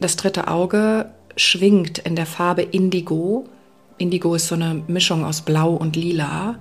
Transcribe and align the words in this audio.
Das 0.00 0.16
dritte 0.16 0.48
Auge 0.48 1.10
schwingt 1.36 1.98
in 1.98 2.16
der 2.16 2.24
Farbe 2.24 2.62
Indigo. 2.62 3.44
Indigo 3.98 4.34
ist 4.34 4.48
so 4.48 4.54
eine 4.54 4.82
Mischung 4.86 5.26
aus 5.26 5.42
Blau 5.42 5.74
und 5.74 5.94
Lila 5.94 6.56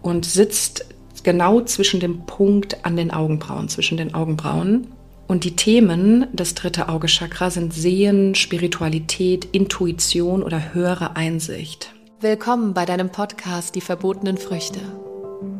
und 0.00 0.24
sitzt 0.24 0.86
genau 1.24 1.60
zwischen 1.62 1.98
dem 1.98 2.24
Punkt 2.24 2.84
an 2.84 2.96
den 2.96 3.10
Augenbrauen, 3.10 3.68
zwischen 3.68 3.98
den 3.98 4.14
Augenbrauen. 4.14 4.86
Und 5.26 5.42
die 5.42 5.56
Themen 5.56 6.28
des 6.32 6.54
dritte 6.54 6.88
Auge 6.88 7.08
Chakra 7.08 7.50
sind 7.50 7.74
Sehen, 7.74 8.36
Spiritualität, 8.36 9.44
Intuition 9.46 10.44
oder 10.44 10.72
höhere 10.72 11.16
Einsicht. 11.16 11.92
Willkommen 12.20 12.74
bei 12.74 12.86
deinem 12.86 13.10
Podcast 13.10 13.74
Die 13.74 13.80
verbotenen 13.80 14.38
Früchte. 14.38 14.80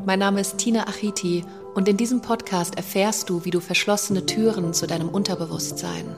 Mein 0.06 0.20
Name 0.20 0.40
ist 0.40 0.58
Tina 0.58 0.86
Achiti 0.86 1.44
und 1.74 1.88
in 1.88 1.96
diesem 1.96 2.22
Podcast 2.22 2.76
erfährst 2.76 3.28
du, 3.28 3.44
wie 3.44 3.50
du 3.50 3.58
verschlossene 3.58 4.24
Türen 4.24 4.72
zu 4.72 4.86
deinem 4.86 5.08
Unterbewusstsein, 5.08 6.14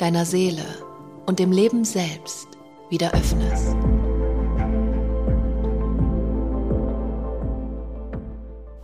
deiner 0.00 0.24
Seele 0.24 0.64
und 1.26 1.38
dem 1.38 1.52
Leben 1.52 1.84
selbst 1.84 2.48
wieder 2.88 3.12
öffnest. 3.12 3.76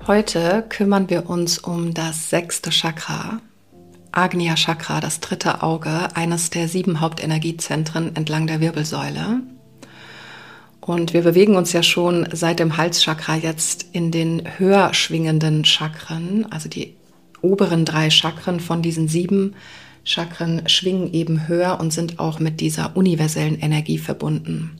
Heute 0.06 0.64
kümmern 0.68 1.08
wir 1.08 1.28
uns 1.28 1.58
um 1.58 1.94
das 1.94 2.30
sechste 2.30 2.70
Chakra, 2.70 3.40
Agnya 4.12 4.54
Chakra, 4.54 5.00
das 5.00 5.20
dritte 5.20 5.62
Auge, 5.62 6.14
eines 6.14 6.50
der 6.50 6.68
sieben 6.68 7.00
Hauptenergiezentren 7.00 8.14
entlang 8.14 8.46
der 8.46 8.60
Wirbelsäule. 8.60 9.40
Und 10.80 11.12
wir 11.14 11.22
bewegen 11.22 11.56
uns 11.56 11.72
ja 11.72 11.82
schon 11.82 12.28
seit 12.32 12.60
dem 12.60 12.76
Halschakra 12.76 13.36
jetzt 13.36 13.86
in 13.92 14.12
den 14.12 14.42
höher 14.58 14.94
schwingenden 14.94 15.64
Chakren, 15.64 16.46
also 16.52 16.68
die 16.68 16.94
oberen 17.40 17.84
drei 17.84 18.10
Chakren 18.10 18.60
von 18.60 18.82
diesen 18.82 19.08
sieben 19.08 19.54
Chakren 20.06 20.68
schwingen 20.68 21.12
eben 21.12 21.48
höher 21.48 21.78
und 21.80 21.92
sind 21.92 22.18
auch 22.20 22.38
mit 22.38 22.60
dieser 22.60 22.96
universellen 22.96 23.58
Energie 23.58 23.98
verbunden. 23.98 24.78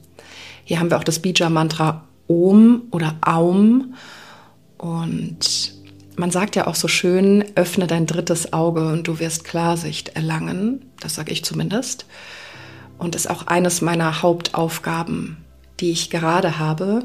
Hier 0.63 0.79
haben 0.79 0.89
wir 0.89 0.97
auch 0.97 1.03
das 1.03 1.19
Bija-Mantra 1.19 2.05
Om 2.27 2.83
oder 2.91 3.15
Aum. 3.21 3.93
Und 4.77 5.73
man 6.15 6.31
sagt 6.31 6.55
ja 6.55 6.67
auch 6.67 6.75
so 6.75 6.87
schön, 6.87 7.43
öffne 7.55 7.87
dein 7.87 8.05
drittes 8.05 8.53
Auge 8.53 8.87
und 8.87 9.07
du 9.07 9.19
wirst 9.19 9.43
Klarsicht 9.43 10.15
erlangen. 10.15 10.85
Das 11.01 11.15
sage 11.15 11.33
ich 11.33 11.43
zumindest. 11.43 12.05
Und 12.97 13.13
ist 13.13 13.29
auch 13.29 13.47
eines 13.47 13.81
meiner 13.81 14.21
Hauptaufgaben, 14.21 15.37
die 15.81 15.91
ich 15.91 16.09
gerade 16.09 16.57
habe. 16.57 17.03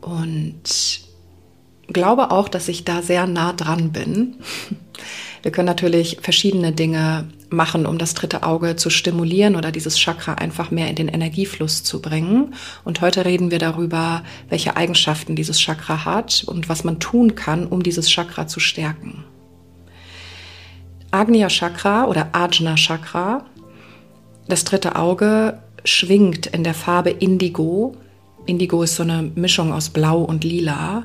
Und 0.00 1.02
glaube 1.88 2.30
auch, 2.30 2.48
dass 2.48 2.68
ich 2.68 2.84
da 2.84 3.02
sehr 3.02 3.26
nah 3.26 3.52
dran 3.52 3.92
bin. 3.92 4.36
Wir 5.42 5.50
können 5.50 5.66
natürlich 5.66 6.18
verschiedene 6.22 6.72
Dinge 6.72 7.28
machen, 7.52 7.86
um 7.86 7.98
das 7.98 8.14
dritte 8.14 8.42
Auge 8.42 8.76
zu 8.76 8.90
stimulieren 8.90 9.56
oder 9.56 9.72
dieses 9.72 9.98
Chakra 9.98 10.34
einfach 10.34 10.70
mehr 10.70 10.88
in 10.88 10.96
den 10.96 11.08
Energiefluss 11.08 11.82
zu 11.82 12.00
bringen. 12.00 12.54
Und 12.84 13.00
heute 13.00 13.24
reden 13.24 13.50
wir 13.50 13.58
darüber, 13.58 14.22
welche 14.48 14.76
Eigenschaften 14.76 15.36
dieses 15.36 15.60
Chakra 15.60 16.04
hat 16.04 16.44
und 16.46 16.68
was 16.68 16.84
man 16.84 17.00
tun 17.00 17.34
kann, 17.34 17.66
um 17.66 17.82
dieses 17.82 18.10
Chakra 18.10 18.46
zu 18.46 18.60
stärken. 18.60 19.24
Agnya 21.10 21.48
Chakra 21.48 22.06
oder 22.06 22.30
Ajna 22.32 22.74
Chakra, 22.76 23.44
das 24.48 24.64
dritte 24.64 24.96
Auge, 24.96 25.62
schwingt 25.84 26.46
in 26.46 26.64
der 26.64 26.74
Farbe 26.74 27.10
Indigo. 27.10 27.96
Indigo 28.46 28.82
ist 28.82 28.96
so 28.96 29.02
eine 29.02 29.22
Mischung 29.34 29.72
aus 29.72 29.90
Blau 29.90 30.22
und 30.22 30.42
Lila 30.44 31.04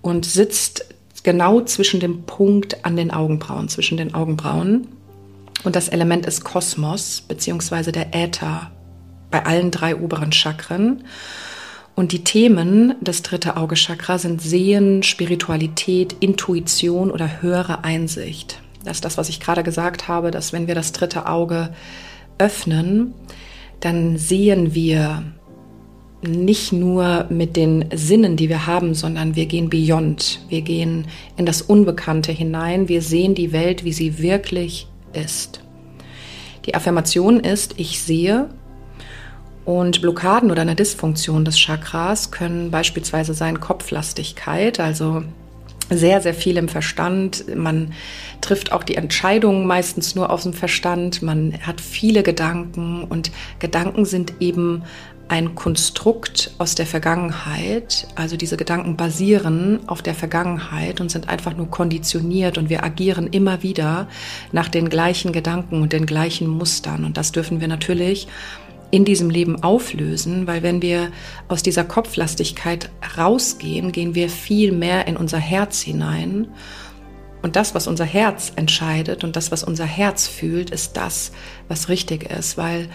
und 0.00 0.24
sitzt 0.24 0.86
genau 1.22 1.60
zwischen 1.62 2.00
dem 2.00 2.22
Punkt 2.22 2.84
an 2.84 2.96
den 2.96 3.10
Augenbrauen, 3.10 3.68
zwischen 3.68 3.96
den 3.96 4.14
Augenbrauen. 4.14 4.88
Und 5.64 5.76
das 5.76 5.88
Element 5.88 6.26
ist 6.26 6.44
Kosmos, 6.44 7.22
beziehungsweise 7.26 7.92
der 7.92 8.14
Äther 8.14 8.70
bei 9.30 9.44
allen 9.44 9.70
drei 9.70 9.96
oberen 9.96 10.32
Chakren. 10.32 11.04
Und 11.94 12.12
die 12.12 12.24
Themen 12.24 12.94
des 13.00 13.22
dritte 13.22 13.56
Auge 13.56 13.74
Chakra 13.74 14.18
sind 14.18 14.40
Sehen, 14.40 15.02
Spiritualität, 15.02 16.16
Intuition 16.20 17.10
oder 17.10 17.42
höhere 17.42 17.84
Einsicht. 17.84 18.60
Das 18.84 18.96
ist 18.96 19.04
das, 19.04 19.18
was 19.18 19.28
ich 19.28 19.40
gerade 19.40 19.62
gesagt 19.62 20.08
habe, 20.08 20.30
dass 20.30 20.52
wenn 20.52 20.66
wir 20.66 20.74
das 20.74 20.92
dritte 20.92 21.26
Auge 21.26 21.72
öffnen, 22.38 23.14
dann 23.80 24.16
sehen 24.16 24.74
wir 24.74 25.22
nicht 26.22 26.72
nur 26.72 27.26
mit 27.30 27.56
den 27.56 27.84
Sinnen, 27.92 28.36
die 28.36 28.48
wir 28.48 28.66
haben, 28.66 28.94
sondern 28.94 29.34
wir 29.34 29.46
gehen 29.46 29.68
beyond. 29.68 30.40
Wir 30.48 30.62
gehen 30.62 31.06
in 31.36 31.46
das 31.46 31.62
Unbekannte 31.62 32.32
hinein. 32.32 32.88
Wir 32.88 33.02
sehen 33.02 33.34
die 33.34 33.52
Welt, 33.52 33.84
wie 33.84 33.92
sie 33.92 34.18
wirklich 34.18 34.86
ist. 35.14 35.60
Die 36.66 36.74
Affirmation 36.74 37.40
ist, 37.40 37.74
ich 37.78 38.00
sehe. 38.00 38.48
Und 39.64 40.00
Blockaden 40.02 40.50
oder 40.50 40.62
eine 40.62 40.74
Dysfunktion 40.74 41.44
des 41.44 41.56
Chakras 41.56 42.32
können 42.32 42.70
beispielsweise 42.70 43.32
sein 43.32 43.60
Kopflastigkeit, 43.60 44.80
also 44.80 45.22
sehr, 45.88 46.20
sehr 46.20 46.34
viel 46.34 46.56
im 46.56 46.68
Verstand. 46.68 47.44
Man 47.54 47.92
trifft 48.40 48.72
auch 48.72 48.82
die 48.82 48.96
Entscheidungen 48.96 49.66
meistens 49.66 50.14
nur 50.14 50.30
aus 50.30 50.42
dem 50.42 50.52
Verstand. 50.52 51.22
Man 51.22 51.58
hat 51.62 51.80
viele 51.80 52.22
Gedanken 52.22 53.04
und 53.04 53.30
Gedanken 53.58 54.04
sind 54.04 54.34
eben 54.40 54.82
ein 55.32 55.54
Konstrukt 55.54 56.50
aus 56.58 56.74
der 56.74 56.84
Vergangenheit. 56.84 58.06
Also 58.16 58.36
diese 58.36 58.58
Gedanken 58.58 58.98
basieren 58.98 59.80
auf 59.86 60.02
der 60.02 60.14
Vergangenheit 60.14 61.00
und 61.00 61.10
sind 61.10 61.30
einfach 61.30 61.56
nur 61.56 61.70
konditioniert 61.70 62.58
und 62.58 62.68
wir 62.68 62.84
agieren 62.84 63.28
immer 63.28 63.62
wieder 63.62 64.08
nach 64.52 64.68
den 64.68 64.90
gleichen 64.90 65.32
Gedanken 65.32 65.80
und 65.80 65.94
den 65.94 66.04
gleichen 66.04 66.48
Mustern. 66.48 67.06
Und 67.06 67.16
das 67.16 67.32
dürfen 67.32 67.62
wir 67.62 67.68
natürlich 67.68 68.28
in 68.90 69.06
diesem 69.06 69.30
Leben 69.30 69.62
auflösen, 69.62 70.46
weil 70.46 70.62
wenn 70.62 70.82
wir 70.82 71.10
aus 71.48 71.62
dieser 71.62 71.84
Kopflastigkeit 71.84 72.90
rausgehen, 73.16 73.90
gehen 73.90 74.14
wir 74.14 74.28
viel 74.28 74.70
mehr 74.70 75.06
in 75.06 75.16
unser 75.16 75.38
Herz 75.38 75.80
hinein. 75.80 76.48
Und 77.40 77.56
das, 77.56 77.74
was 77.74 77.86
unser 77.86 78.04
Herz 78.04 78.52
entscheidet 78.54 79.24
und 79.24 79.34
das, 79.34 79.50
was 79.50 79.64
unser 79.64 79.86
Herz 79.86 80.26
fühlt, 80.26 80.68
ist 80.68 80.98
das, 80.98 81.32
was 81.68 81.88
richtig 81.88 82.30
ist, 82.30 82.58
weil 82.58 82.90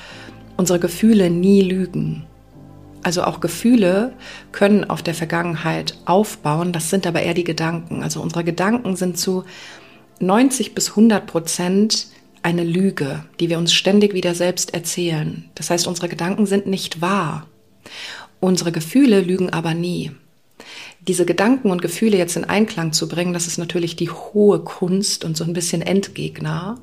unsere 0.58 0.80
Gefühle 0.80 1.30
nie 1.30 1.62
lügen. 1.62 2.26
Also 3.04 3.24
auch 3.24 3.40
Gefühle 3.40 4.14
können 4.52 4.90
auf 4.90 5.02
der 5.02 5.14
Vergangenheit 5.14 5.98
aufbauen, 6.06 6.74
das 6.74 6.90
sind 6.90 7.08
aber 7.08 7.22
eher 7.22 7.36
die 7.36 7.46
Gedanken. 7.46 8.04
Also 8.04 8.22
unsere 8.22 8.44
Gedanken 8.44 8.96
sind 8.96 9.18
zu 9.18 9.46
90 10.20 10.76
bis 10.76 10.90
100 10.90 11.26
Prozent 11.26 12.08
eine 12.42 12.64
Lüge, 12.64 13.24
die 13.40 13.50
wir 13.50 13.58
uns 13.60 13.74
ständig 13.74 14.14
wieder 14.14 14.34
selbst 14.34 14.74
erzählen. 14.74 15.46
Das 15.56 15.70
heißt, 15.70 15.88
unsere 15.88 16.10
Gedanken 16.10 16.46
sind 16.46 16.66
nicht 16.68 17.02
wahr. 17.02 17.48
Unsere 18.40 18.72
Gefühle 18.72 19.22
lügen 19.22 19.52
aber 19.52 19.74
nie. 19.74 20.12
Diese 21.02 21.26
Gedanken 21.26 21.72
und 21.72 21.82
Gefühle 21.82 22.18
jetzt 22.18 22.36
in 22.36 22.44
Einklang 22.44 22.92
zu 22.92 23.08
bringen, 23.08 23.34
das 23.34 23.48
ist 23.48 23.58
natürlich 23.58 23.96
die 23.96 24.10
hohe 24.10 24.60
Kunst 24.60 25.24
und 25.24 25.38
so 25.38 25.44
ein 25.44 25.54
bisschen 25.54 25.82
Endgegner. 25.82 26.80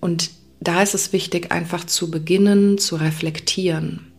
Und 0.00 0.30
da 0.60 0.82
ist 0.82 0.94
es 0.94 1.12
wichtig, 1.12 1.50
einfach 1.52 1.84
zu 1.84 2.10
beginnen, 2.10 2.78
zu 2.78 2.96
reflektieren. 2.96 4.12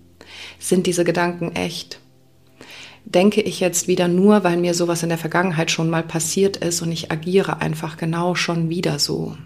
Sind 0.60 0.88
diese 0.88 1.04
Gedanken 1.04 1.56
echt? 1.56 2.00
Denke 3.06 3.42
ich 3.42 3.60
jetzt 3.60 3.88
wieder 3.88 4.08
nur, 4.08 4.44
weil 4.44 4.58
mir 4.58 4.74
sowas 4.74 5.04
in 5.04 5.10
der 5.10 5.18
Vergangenheit 5.18 5.72
schon 5.72 5.90
mal 5.90 6.04
passiert 6.04 6.58
ist 6.58 6.82
und 6.82 6.92
ich 6.92 7.12
agiere 7.12 7.62
einfach 7.62 7.98
genau 7.98 8.36
schon 8.36 8.70
wieder 8.70 9.00
so? 9.00 9.38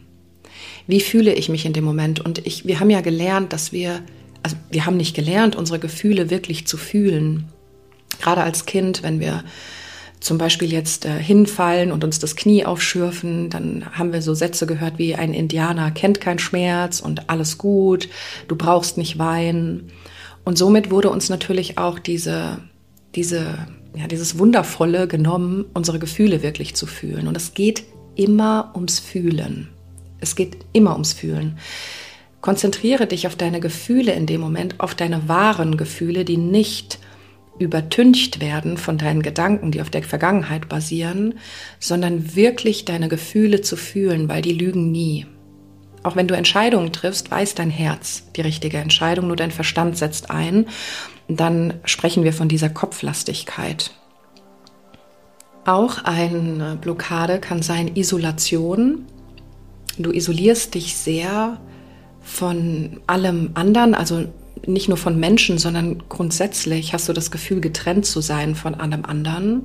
Wie 0.88 1.02
fühle 1.02 1.34
ich 1.34 1.50
mich 1.50 1.66
in 1.66 1.74
dem 1.74 1.84
Moment? 1.84 2.20
Und 2.20 2.46
ich, 2.46 2.66
wir 2.66 2.80
haben 2.80 2.90
ja 2.90 3.02
gelernt, 3.02 3.54
dass 3.54 3.72
wir, 3.72 4.02
also 4.44 4.56
wir 4.70 4.86
haben 4.86 4.98
nicht 4.98 5.16
gelernt, 5.16 5.56
unsere 5.56 5.80
Gefühle 5.80 6.30
wirklich 6.30 6.68
zu 6.68 6.78
fühlen. 6.78 7.46
Gerade 8.22 8.44
als 8.44 8.66
Kind, 8.66 9.04
wenn 9.04 9.20
wir 9.20 9.44
zum 10.26 10.40
Beispiel 10.40 10.74
jetzt 10.74 11.06
äh, 11.06 11.20
hinfallen 11.20 11.92
und 11.92 12.04
uns 12.04 12.18
das 12.18 12.36
Knie 12.36 12.66
aufschürfen, 12.66 13.52
dann 13.52 13.86
haben 13.92 14.12
wir 14.12 14.24
so 14.24 14.34
Sätze 14.34 14.66
gehört 14.66 14.98
wie 14.98 15.14
ein 15.14 15.36
Indianer 15.36 15.92
kennt 15.92 16.20
keinen 16.20 16.40
Schmerz 16.40 17.00
und 17.00 17.30
alles 17.30 17.60
gut, 17.60 18.10
du 18.48 18.56
brauchst 18.56 18.98
nicht 18.98 19.20
weinen. 19.20 19.92
Und 20.44 20.58
somit 20.58 20.90
wurde 20.90 21.12
uns 21.12 21.30
natürlich 21.30 21.78
auch 21.78 22.00
diese, 22.00 22.58
diese, 23.14 23.68
ja, 23.96 24.08
dieses 24.08 24.40
Wundervolle 24.40 25.08
genommen, 25.08 25.66
unsere 25.76 26.00
Gefühle 26.00 26.42
wirklich 26.42 26.74
zu 26.74 26.88
fühlen. 26.88 27.28
Und 27.28 27.38
es 27.38 27.54
geht 27.54 27.84
immer 28.16 28.72
ums 28.74 29.00
Fühlen. 29.00 29.70
Es 30.22 30.36
geht 30.36 30.58
immer 30.74 30.94
ums 30.94 31.14
Fühlen. 31.14 31.60
Konzentriere 32.42 33.06
dich 33.06 33.28
auf 33.28 33.36
deine 33.36 33.60
Gefühle 33.60 34.14
in 34.14 34.26
dem 34.26 34.42
Moment, 34.42 34.80
auf 34.80 34.96
deine 34.96 35.28
wahren 35.30 35.78
Gefühle, 35.78 36.26
die 36.26 36.38
nicht 36.38 36.98
übertüncht 37.58 38.42
werden 38.42 38.78
von 38.78 38.98
deinen 38.98 39.22
Gedanken, 39.22 39.72
die 39.72 39.82
auf 39.82 39.90
der 39.90 40.04
Vergangenheit 40.04 40.68
basieren, 40.68 41.36
sondern 41.80 42.36
wirklich 42.36 42.86
deine 42.86 43.08
Gefühle 43.08 43.62
zu 43.62 43.78
fühlen, 43.78 44.28
weil 44.28 44.42
die 44.42 44.54
lügen 44.54 44.92
nie. 44.92 45.26
Auch 46.04 46.16
wenn 46.16 46.28
du 46.28 46.36
Entscheidungen 46.36 46.94
triffst, 46.94 47.32
weiß 47.32 47.56
dein 47.56 47.72
Herz 47.72 48.28
die 48.36 48.42
richtige 48.42 48.78
Entscheidung, 48.78 49.28
nur 49.28 49.36
dein 49.36 49.52
Verstand 49.52 49.98
setzt 49.98 50.30
ein. 50.30 50.68
Dann 51.28 51.76
sprechen 51.86 52.24
wir 52.24 52.34
von 52.34 52.48
dieser 52.48 52.70
Kopflastigkeit. 52.70 53.92
Auch 55.66 56.04
eine 56.04 56.78
Blockade 56.80 57.40
kann 57.40 57.64
sein 57.64 57.96
Isolation. 57.96 59.06
Du 59.98 60.12
isolierst 60.12 60.76
dich 60.76 60.96
sehr 60.96 61.60
von 62.22 63.00
allem 63.08 63.52
anderen, 63.56 63.96
also 63.96 64.26
nicht 64.68 64.88
nur 64.88 64.98
von 64.98 65.20
Menschen, 65.20 65.58
sondern 65.58 66.04
grundsätzlich 66.10 66.94
hast 66.94 67.08
du 67.08 67.14
das 67.14 67.32
Gefühl, 67.32 67.62
getrennt 67.62 68.06
zu 68.06 68.22
sein 68.22 68.56
von 68.56 68.76
allem 68.76 69.06
anderen. 69.06 69.62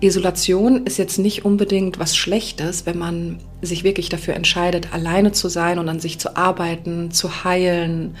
Isolation 0.00 0.86
ist 0.86 0.98
jetzt 0.98 1.18
nicht 1.18 1.44
unbedingt 1.44 1.98
was 1.98 2.16
Schlechtes, 2.16 2.86
wenn 2.86 2.98
man 2.98 3.38
sich 3.62 3.84
wirklich 3.84 4.08
dafür 4.08 4.34
entscheidet, 4.34 4.92
alleine 4.92 5.32
zu 5.32 5.48
sein 5.48 5.78
und 5.78 5.88
an 5.88 6.00
sich 6.00 6.18
zu 6.18 6.36
arbeiten, 6.36 7.10
zu 7.10 7.44
heilen 7.44 8.16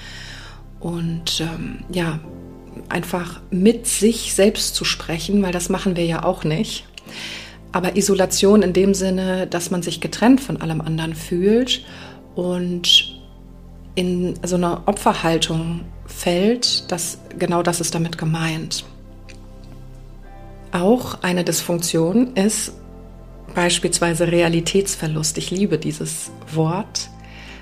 und 0.80 1.40
ähm, 1.40 1.84
ja, 1.92 2.20
einfach 2.88 3.40
mit 3.50 3.86
sich 3.86 4.34
selbst 4.34 4.74
zu 4.74 4.84
sprechen, 4.84 5.42
weil 5.42 5.52
das 5.52 5.68
machen 5.68 5.96
wir 5.96 6.04
ja 6.04 6.24
auch 6.24 6.44
nicht. 6.44 6.84
Aber 7.72 7.96
Isolation 7.96 8.62
in 8.62 8.72
dem 8.72 8.94
Sinne, 8.94 9.46
dass 9.46 9.70
man 9.70 9.82
sich 9.82 10.00
getrennt 10.00 10.40
von 10.40 10.60
allem 10.60 10.80
anderen 10.80 11.14
fühlt 11.14 11.84
und 12.34 13.18
in 13.94 14.34
so 14.44 14.56
eine 14.56 14.86
Opferhaltung 14.86 15.80
fällt, 16.18 16.90
das, 16.90 17.18
genau 17.38 17.62
das 17.62 17.80
ist 17.80 17.94
damit 17.94 18.18
gemeint. 18.18 18.84
Auch 20.72 21.22
eine 21.22 21.44
Dysfunktion 21.44 22.34
ist 22.34 22.72
beispielsweise 23.54 24.30
Realitätsverlust. 24.30 25.38
Ich 25.38 25.50
liebe 25.50 25.78
dieses 25.78 26.30
Wort, 26.52 27.08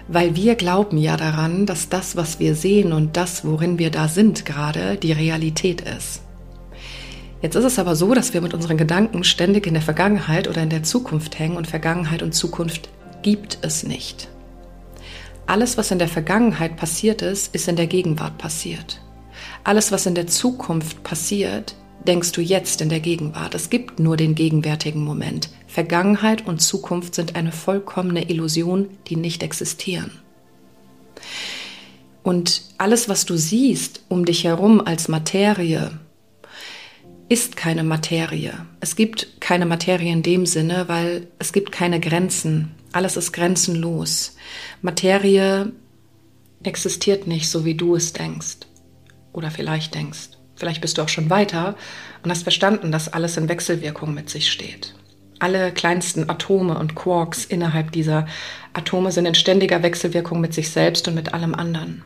weil 0.08 0.34
wir 0.34 0.54
glauben 0.54 0.98
ja 0.98 1.16
daran, 1.16 1.66
dass 1.66 1.88
das, 1.88 2.16
was 2.16 2.40
wir 2.40 2.54
sehen 2.54 2.92
und 2.92 3.16
das, 3.16 3.44
worin 3.44 3.78
wir 3.78 3.90
da 3.90 4.08
sind 4.08 4.44
gerade, 4.44 4.96
die 4.96 5.12
Realität 5.12 5.82
ist. 5.82 6.22
Jetzt 7.42 7.54
ist 7.54 7.64
es 7.64 7.78
aber 7.78 7.94
so, 7.94 8.14
dass 8.14 8.32
wir 8.32 8.40
mit 8.40 8.54
unseren 8.54 8.78
Gedanken 8.78 9.22
ständig 9.22 9.66
in 9.66 9.74
der 9.74 9.82
Vergangenheit 9.82 10.48
oder 10.48 10.62
in 10.62 10.70
der 10.70 10.82
Zukunft 10.82 11.38
hängen 11.38 11.56
und 11.56 11.66
Vergangenheit 11.66 12.22
und 12.22 12.32
Zukunft 12.32 12.88
gibt 13.22 13.58
es 13.62 13.84
nicht. 13.84 14.28
Alles, 15.46 15.78
was 15.78 15.92
in 15.92 15.98
der 15.98 16.08
Vergangenheit 16.08 16.76
passiert 16.76 17.22
ist, 17.22 17.54
ist 17.54 17.68
in 17.68 17.76
der 17.76 17.86
Gegenwart 17.86 18.36
passiert. 18.36 19.00
Alles, 19.62 19.92
was 19.92 20.06
in 20.06 20.14
der 20.14 20.26
Zukunft 20.26 21.02
passiert, 21.02 21.76
denkst 22.06 22.32
du 22.32 22.40
jetzt 22.40 22.80
in 22.80 22.88
der 22.88 23.00
Gegenwart. 23.00 23.54
Es 23.54 23.70
gibt 23.70 24.00
nur 24.00 24.16
den 24.16 24.34
gegenwärtigen 24.34 25.04
Moment. 25.04 25.50
Vergangenheit 25.66 26.46
und 26.46 26.60
Zukunft 26.60 27.14
sind 27.14 27.36
eine 27.36 27.52
vollkommene 27.52 28.28
Illusion, 28.28 28.88
die 29.06 29.16
nicht 29.16 29.42
existieren. 29.42 30.10
Und 32.22 32.62
alles, 32.78 33.08
was 33.08 33.24
du 33.24 33.36
siehst 33.36 34.02
um 34.08 34.24
dich 34.24 34.44
herum 34.44 34.80
als 34.80 35.06
Materie, 35.06 35.92
ist 37.28 37.56
keine 37.56 37.84
Materie. 37.84 38.52
Es 38.80 38.96
gibt 38.96 39.40
keine 39.40 39.66
Materie 39.66 40.12
in 40.12 40.22
dem 40.22 40.46
Sinne, 40.46 40.88
weil 40.88 41.28
es 41.38 41.52
gibt 41.52 41.72
keine 41.72 42.00
Grenzen. 42.00 42.75
Alles 42.92 43.16
ist 43.16 43.32
grenzenlos. 43.32 44.36
Materie 44.82 45.72
existiert 46.62 47.26
nicht 47.26 47.48
so, 47.48 47.64
wie 47.64 47.74
du 47.74 47.94
es 47.94 48.12
denkst 48.12 48.58
oder 49.32 49.50
vielleicht 49.50 49.94
denkst. 49.94 50.30
Vielleicht 50.56 50.80
bist 50.80 50.96
du 50.96 51.02
auch 51.02 51.08
schon 51.08 51.28
weiter 51.28 51.76
und 52.22 52.30
hast 52.30 52.42
verstanden, 52.42 52.90
dass 52.90 53.12
alles 53.12 53.36
in 53.36 53.48
Wechselwirkung 53.48 54.14
mit 54.14 54.30
sich 54.30 54.50
steht. 54.50 54.94
Alle 55.38 55.70
kleinsten 55.70 56.30
Atome 56.30 56.78
und 56.78 56.94
Quarks 56.94 57.44
innerhalb 57.44 57.92
dieser 57.92 58.26
Atome 58.72 59.12
sind 59.12 59.26
in 59.26 59.34
ständiger 59.34 59.82
Wechselwirkung 59.82 60.40
mit 60.40 60.54
sich 60.54 60.70
selbst 60.70 61.06
und 61.08 61.14
mit 61.14 61.34
allem 61.34 61.54
anderen. 61.54 62.02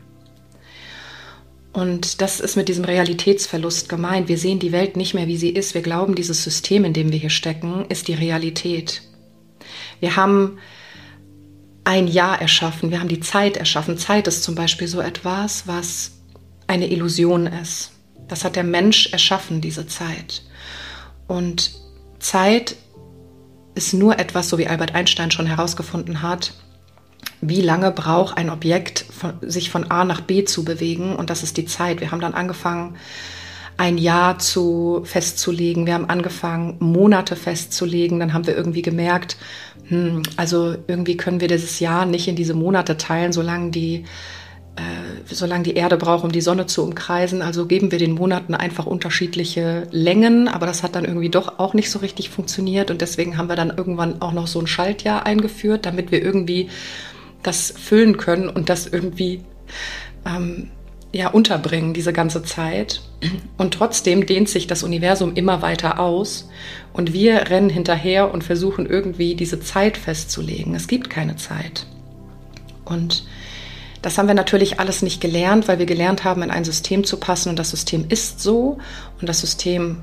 Und 1.71 2.21
das 2.21 2.41
ist 2.41 2.57
mit 2.57 2.67
diesem 2.67 2.83
Realitätsverlust 2.83 3.87
gemeint. 3.87 4.27
Wir 4.27 4.37
sehen 4.37 4.59
die 4.59 4.73
Welt 4.73 4.97
nicht 4.97 5.13
mehr, 5.13 5.27
wie 5.27 5.37
sie 5.37 5.51
ist. 5.51 5.73
Wir 5.73 5.81
glauben, 5.81 6.15
dieses 6.15 6.43
System, 6.43 6.83
in 6.83 6.91
dem 6.91 7.13
wir 7.13 7.19
hier 7.19 7.29
stecken, 7.29 7.85
ist 7.87 8.09
die 8.09 8.13
Realität. 8.13 9.03
Wir 10.01 10.17
haben 10.17 10.57
ein 11.85 12.07
Jahr 12.07 12.41
erschaffen, 12.41 12.91
wir 12.91 12.99
haben 12.99 13.07
die 13.07 13.21
Zeit 13.21 13.55
erschaffen. 13.55 13.97
Zeit 13.97 14.27
ist 14.27 14.43
zum 14.43 14.55
Beispiel 14.55 14.87
so 14.87 14.99
etwas, 14.99 15.67
was 15.67 16.11
eine 16.67 16.91
Illusion 16.91 17.47
ist. 17.47 17.91
Das 18.27 18.43
hat 18.43 18.55
der 18.55 18.63
Mensch 18.63 19.11
erschaffen, 19.13 19.61
diese 19.61 19.87
Zeit. 19.87 20.43
Und 21.27 21.71
Zeit 22.19 22.75
ist 23.73 23.93
nur 23.93 24.19
etwas, 24.19 24.49
so 24.49 24.57
wie 24.57 24.67
Albert 24.67 24.93
Einstein 24.95 25.31
schon 25.31 25.47
herausgefunden 25.47 26.21
hat, 26.21 26.53
wie 27.41 27.61
lange 27.61 27.91
braucht 27.91 28.37
ein 28.37 28.49
Objekt, 28.49 29.05
sich 29.41 29.69
von 29.69 29.89
A 29.89 30.05
nach 30.05 30.21
B 30.21 30.45
zu 30.45 30.63
bewegen. 30.63 31.15
Und 31.15 31.29
das 31.29 31.43
ist 31.43 31.57
die 31.57 31.65
Zeit. 31.65 31.99
Wir 31.99 32.11
haben 32.11 32.21
dann 32.21 32.33
angefangen, 32.33 32.97
ein 33.81 33.97
Jahr 33.97 34.37
zu 34.37 35.01
festzulegen. 35.05 35.87
Wir 35.87 35.95
haben 35.95 36.07
angefangen, 36.07 36.75
Monate 36.77 37.35
festzulegen. 37.35 38.19
Dann 38.19 38.31
haben 38.31 38.45
wir 38.45 38.55
irgendwie 38.55 38.83
gemerkt, 38.83 39.37
hm, 39.87 40.21
also 40.37 40.75
irgendwie 40.85 41.17
können 41.17 41.41
wir 41.41 41.47
dieses 41.47 41.79
Jahr 41.79 42.05
nicht 42.05 42.27
in 42.27 42.35
diese 42.35 42.53
Monate 42.53 42.97
teilen, 42.97 43.33
solange 43.33 43.71
die 43.71 44.03
äh, 44.75 45.33
solange 45.33 45.63
die 45.63 45.73
Erde 45.73 45.97
braucht, 45.97 46.23
um 46.23 46.31
die 46.31 46.41
Sonne 46.41 46.67
zu 46.67 46.83
umkreisen. 46.83 47.41
Also 47.41 47.65
geben 47.65 47.91
wir 47.91 47.97
den 47.97 48.13
Monaten 48.13 48.53
einfach 48.53 48.85
unterschiedliche 48.85 49.87
Längen, 49.89 50.47
aber 50.47 50.67
das 50.67 50.83
hat 50.83 50.93
dann 50.93 51.03
irgendwie 51.03 51.29
doch 51.29 51.57
auch 51.57 51.73
nicht 51.73 51.89
so 51.89 51.97
richtig 51.99 52.29
funktioniert 52.29 52.91
und 52.91 53.01
deswegen 53.01 53.35
haben 53.35 53.49
wir 53.49 53.55
dann 53.55 53.73
irgendwann 53.75 54.21
auch 54.21 54.31
noch 54.31 54.45
so 54.45 54.59
ein 54.59 54.67
Schaltjahr 54.67 55.25
eingeführt, 55.25 55.87
damit 55.87 56.11
wir 56.11 56.21
irgendwie 56.21 56.69
das 57.41 57.73
füllen 57.75 58.17
können 58.17 58.47
und 58.47 58.69
das 58.69 58.85
irgendwie 58.85 59.41
ähm, 60.23 60.69
ja 61.13 61.29
unterbringen, 61.29 61.93
diese 61.93 62.13
ganze 62.13 62.43
Zeit. 62.43 63.01
Und 63.57 63.73
trotzdem 63.73 64.25
dehnt 64.25 64.49
sich 64.49 64.67
das 64.67 64.83
Universum 64.83 65.35
immer 65.35 65.61
weiter 65.61 65.99
aus. 65.99 66.49
Und 66.93 67.13
wir 67.13 67.49
rennen 67.49 67.69
hinterher 67.69 68.33
und 68.33 68.43
versuchen 68.43 68.85
irgendwie 68.85 69.35
diese 69.35 69.59
Zeit 69.59 69.97
festzulegen. 69.97 70.75
Es 70.75 70.87
gibt 70.87 71.09
keine 71.09 71.35
Zeit. 71.35 71.85
Und 72.85 73.25
das 74.01 74.17
haben 74.17 74.27
wir 74.27 74.35
natürlich 74.35 74.79
alles 74.79 75.01
nicht 75.01 75.21
gelernt, 75.21 75.67
weil 75.67 75.79
wir 75.79 75.85
gelernt 75.85 76.23
haben, 76.23 76.41
in 76.41 76.51
ein 76.51 76.63
System 76.63 77.03
zu 77.03 77.17
passen. 77.17 77.49
Und 77.49 77.59
das 77.59 77.69
System 77.69 78.05
ist 78.09 78.39
so. 78.39 78.77
Und 79.19 79.29
das 79.29 79.41
System 79.41 79.97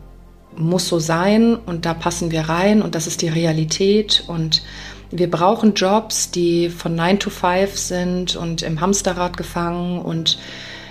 muss 0.57 0.89
so 0.89 0.99
sein. 0.99 1.57
Und 1.57 1.87
da 1.87 1.95
passen 1.95 2.31
wir 2.31 2.43
rein. 2.43 2.83
Und 2.83 2.95
das 2.95 3.07
ist 3.07 3.23
die 3.23 3.29
Realität. 3.29 4.25
Und 4.27 4.63
wir 5.11 5.31
brauchen 5.31 5.75
Jobs, 5.75 6.31
die 6.31 6.69
von 6.69 6.95
9 6.95 7.19
to 7.19 7.31
5 7.31 7.77
sind 7.77 8.37
und 8.37 8.63
im 8.63 8.81
Hamsterrad 8.81 9.37
gefangen. 9.37 10.01
Und 10.01 10.39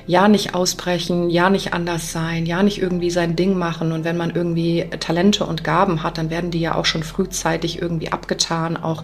ja 0.07 0.29
nicht 0.29 0.55
ausbrechen, 0.55 1.29
ja 1.29 1.49
nicht 1.49 1.73
anders 1.73 2.11
sein, 2.11 2.45
ja 2.45 2.63
nicht 2.63 2.81
irgendwie 2.81 3.11
sein 3.11 3.35
Ding 3.35 3.57
machen. 3.57 3.91
Und 3.91 4.05
wenn 4.05 4.17
man 4.17 4.31
irgendwie 4.31 4.85
Talente 4.99 5.45
und 5.45 5.63
Gaben 5.63 6.01
hat, 6.01 6.17
dann 6.17 6.29
werden 6.29 6.49
die 6.49 6.61
ja 6.61 6.75
auch 6.75 6.85
schon 6.85 7.03
frühzeitig 7.03 7.81
irgendwie 7.81 8.11
abgetan, 8.11 8.77
auch 8.77 9.03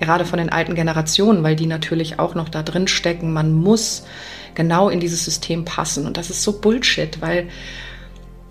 gerade 0.00 0.24
von 0.24 0.38
den 0.38 0.48
alten 0.48 0.76
Generationen, 0.76 1.42
weil 1.42 1.56
die 1.56 1.66
natürlich 1.66 2.20
auch 2.20 2.36
noch 2.36 2.48
da 2.48 2.62
drin 2.62 2.86
stecken. 2.86 3.32
Man 3.32 3.52
muss 3.52 4.04
genau 4.54 4.88
in 4.88 5.00
dieses 5.00 5.24
System 5.24 5.64
passen. 5.64 6.06
Und 6.06 6.16
das 6.16 6.30
ist 6.30 6.44
so 6.44 6.60
Bullshit, 6.60 7.20
weil 7.20 7.48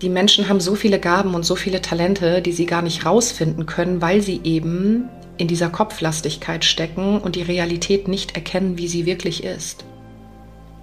die 0.02 0.10
Menschen 0.10 0.48
haben 0.48 0.60
so 0.60 0.74
viele 0.74 1.00
Gaben 1.00 1.34
und 1.34 1.44
so 1.44 1.56
viele 1.56 1.80
Talente, 1.80 2.42
die 2.42 2.52
sie 2.52 2.66
gar 2.66 2.82
nicht 2.82 3.06
rausfinden 3.06 3.64
können, 3.64 4.02
weil 4.02 4.20
sie 4.20 4.40
eben 4.44 5.08
in 5.38 5.48
dieser 5.48 5.70
Kopflastigkeit 5.70 6.64
stecken 6.64 7.18
und 7.18 7.34
die 7.34 7.42
Realität 7.42 8.08
nicht 8.08 8.36
erkennen, 8.36 8.76
wie 8.76 8.88
sie 8.88 9.06
wirklich 9.06 9.42
ist. 9.42 9.84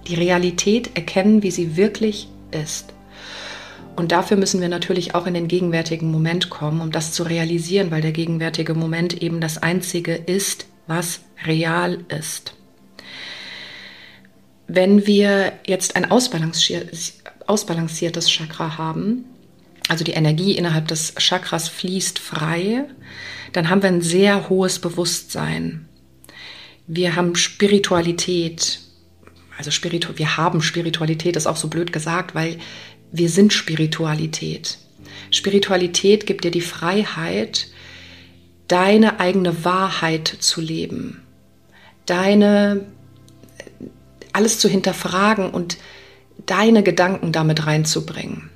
Die 0.06 0.14
Realität 0.14 0.96
erkennen, 0.96 1.42
wie 1.42 1.50
sie 1.50 1.76
wirklich 1.76 2.28
ist. 2.50 2.94
Und 3.96 4.12
dafür 4.12 4.36
müssen 4.36 4.60
wir 4.60 4.68
natürlich 4.68 5.14
auch 5.14 5.26
in 5.26 5.34
den 5.34 5.48
gegenwärtigen 5.48 6.10
Moment 6.10 6.50
kommen, 6.50 6.82
um 6.82 6.92
das 6.92 7.12
zu 7.12 7.22
realisieren, 7.22 7.90
weil 7.90 8.02
der 8.02 8.12
gegenwärtige 8.12 8.74
Moment 8.74 9.22
eben 9.22 9.40
das 9.40 9.56
Einzige 9.58 10.14
ist, 10.14 10.66
was 10.86 11.20
real 11.46 12.04
ist. 12.08 12.52
Wenn 14.68 15.06
wir 15.06 15.52
jetzt 15.66 15.96
ein 15.96 16.10
ausbalanciertes 16.10 18.30
Chakra 18.30 18.76
haben, 18.76 19.24
also 19.88 20.04
die 20.04 20.12
Energie 20.12 20.56
innerhalb 20.56 20.88
des 20.88 21.14
Chakras 21.14 21.68
fließt 21.68 22.18
frei, 22.18 22.84
dann 23.52 23.70
haben 23.70 23.82
wir 23.82 23.88
ein 23.88 24.02
sehr 24.02 24.48
hohes 24.48 24.78
Bewusstsein. 24.78 25.88
Wir 26.86 27.16
haben 27.16 27.34
Spiritualität, 27.34 28.80
also 29.56 29.70
Spiritu 29.70 30.12
wir 30.16 30.36
haben 30.36 30.62
Spiritualität, 30.62 31.36
ist 31.36 31.46
auch 31.46 31.56
so 31.56 31.68
blöd 31.68 31.92
gesagt, 31.92 32.34
weil 32.34 32.58
wir 33.12 33.28
sind 33.28 33.52
Spiritualität. 33.52 34.78
Spiritualität 35.30 36.26
gibt 36.26 36.44
dir 36.44 36.50
die 36.50 36.60
Freiheit, 36.60 37.68
deine 38.68 39.20
eigene 39.20 39.64
Wahrheit 39.64 40.28
zu 40.28 40.60
leben, 40.60 41.22
deine 42.04 42.86
alles 44.32 44.58
zu 44.58 44.68
hinterfragen 44.68 45.50
und 45.50 45.78
deine 46.44 46.82
Gedanken 46.82 47.32
damit 47.32 47.66
reinzubringen. 47.66 48.50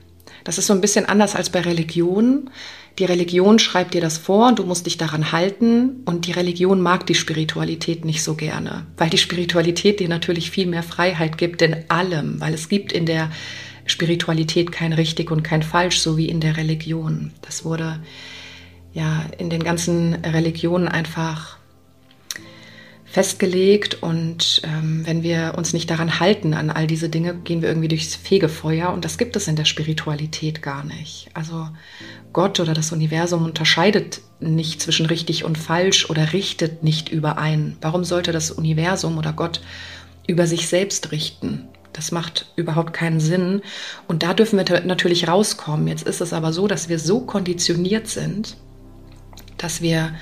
Das 0.45 0.59
ist 0.59 0.67
so 0.67 0.75
ein 0.75 0.81
bisschen 0.81 1.07
anders 1.07 1.35
als 1.35 1.51
bei 1.51 1.61
Religion. 1.61 2.51
Die 3.01 3.07
Religion 3.07 3.59
schreibt 3.59 3.95
dir 3.95 4.03
das 4.03 4.19
vor 4.19 4.49
und 4.49 4.59
du 4.59 4.65
musst 4.65 4.85
dich 4.85 4.99
daran 4.99 5.33
halten 5.33 6.03
und 6.05 6.27
die 6.27 6.33
Religion 6.33 6.83
mag 6.83 7.07
die 7.07 7.15
Spiritualität 7.15 8.05
nicht 8.05 8.23
so 8.23 8.35
gerne, 8.35 8.87
weil 8.99 9.09
die 9.09 9.17
Spiritualität 9.17 10.01
dir 10.01 10.09
natürlich 10.11 10.51
viel 10.51 10.67
mehr 10.67 10.83
Freiheit 10.83 11.39
gibt 11.39 11.63
in 11.63 11.77
allem, 11.89 12.39
weil 12.43 12.53
es 12.53 12.69
gibt 12.69 12.93
in 12.93 13.07
der 13.07 13.31
Spiritualität 13.87 14.71
kein 14.71 14.93
richtig 14.93 15.31
und 15.31 15.43
kein 15.43 15.63
falsch, 15.63 15.99
so 15.99 16.19
wie 16.19 16.29
in 16.29 16.41
der 16.41 16.59
Religion. 16.59 17.33
Das 17.41 17.65
wurde 17.65 18.01
ja 18.93 19.25
in 19.39 19.49
den 19.49 19.65
ganzen 19.65 20.17
Religionen 20.17 20.87
einfach 20.87 21.57
festgelegt 23.11 24.03
und 24.03 24.63
ähm, 24.65 25.03
wenn 25.05 25.25
wir 25.25 25.55
uns 25.57 25.73
nicht 25.73 25.91
daran 25.91 26.21
halten, 26.21 26.55
an 26.55 26.71
all 26.71 26.87
diese 26.87 27.09
Dinge, 27.09 27.35
gehen 27.35 27.61
wir 27.61 27.69
irgendwie 27.69 27.89
durchs 27.89 28.15
Fegefeuer 28.15 28.93
und 28.93 29.05
das 29.05 29.19
gibt 29.19 29.35
es 29.35 29.49
in 29.49 29.57
der 29.57 29.65
Spiritualität 29.65 30.63
gar 30.63 30.85
nicht. 30.85 31.29
Also 31.35 31.69
Gott 32.33 32.61
oder 32.61 32.73
das 32.73 32.93
Universum 32.93 33.45
unterscheidet 33.45 34.21
nicht 34.39 34.81
zwischen 34.81 35.07
richtig 35.07 35.45
und 35.45 35.59
falsch 35.59 36.09
oder 36.09 36.33
richtet 36.33 36.85
nicht 36.85 37.09
überein. 37.09 37.77
Warum 37.81 38.05
sollte 38.05 38.31
das 38.31 38.53
Universum 38.53 39.19
oder 39.19 39.33
Gott 39.33 39.61
über 40.29 40.47
sich 40.47 40.69
selbst 40.69 41.11
richten? 41.11 41.67
Das 41.93 42.13
macht 42.13 42.53
überhaupt 42.55 42.93
keinen 42.93 43.19
Sinn. 43.19 43.63
Und 44.07 44.23
da 44.23 44.35
dürfen 44.35 44.57
wir 44.57 44.81
natürlich 44.83 45.27
rauskommen. 45.27 45.89
Jetzt 45.89 46.07
ist 46.07 46.21
es 46.21 46.33
aber 46.33 46.53
so, 46.53 46.69
dass 46.69 46.89
wir 46.89 47.01
so 47.01 47.23
konditioniert 47.23 48.07
sind, 48.07 48.57
dass 49.59 49.83
wir, 49.83 50.15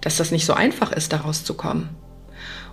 dass 0.00 0.18
das 0.18 0.30
nicht 0.30 0.46
so 0.46 0.52
einfach 0.52 0.92
ist, 0.92 1.12
da 1.12 1.16
rauszukommen. 1.16 1.88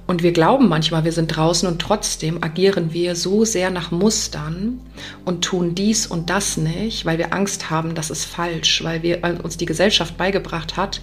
Und 0.07 0.21
wir 0.21 0.33
glauben 0.33 0.69
manchmal, 0.69 1.03
wir 1.03 1.12
sind 1.12 1.35
draußen 1.35 1.67
und 1.67 1.81
trotzdem 1.81 2.43
agieren 2.43 2.93
wir 2.93 3.15
so 3.15 3.43
sehr 3.43 3.71
nach 3.71 3.89
Mustern 3.89 4.79
und 5.25 5.43
tun 5.43 5.74
dies 5.74 6.05
und 6.05 6.29
das 6.29 6.57
nicht, 6.57 7.05
weil 7.05 7.17
wir 7.17 7.33
Angst 7.33 7.71
haben, 7.71 7.95
das 7.95 8.12
ist 8.12 8.25
falsch, 8.25 8.83
weil, 8.83 9.01
wir, 9.01 9.24
weil 9.24 9.41
uns 9.41 9.57
die 9.57 9.65
Gesellschaft 9.65 10.15
beigebracht 10.15 10.77
hat, 10.77 11.01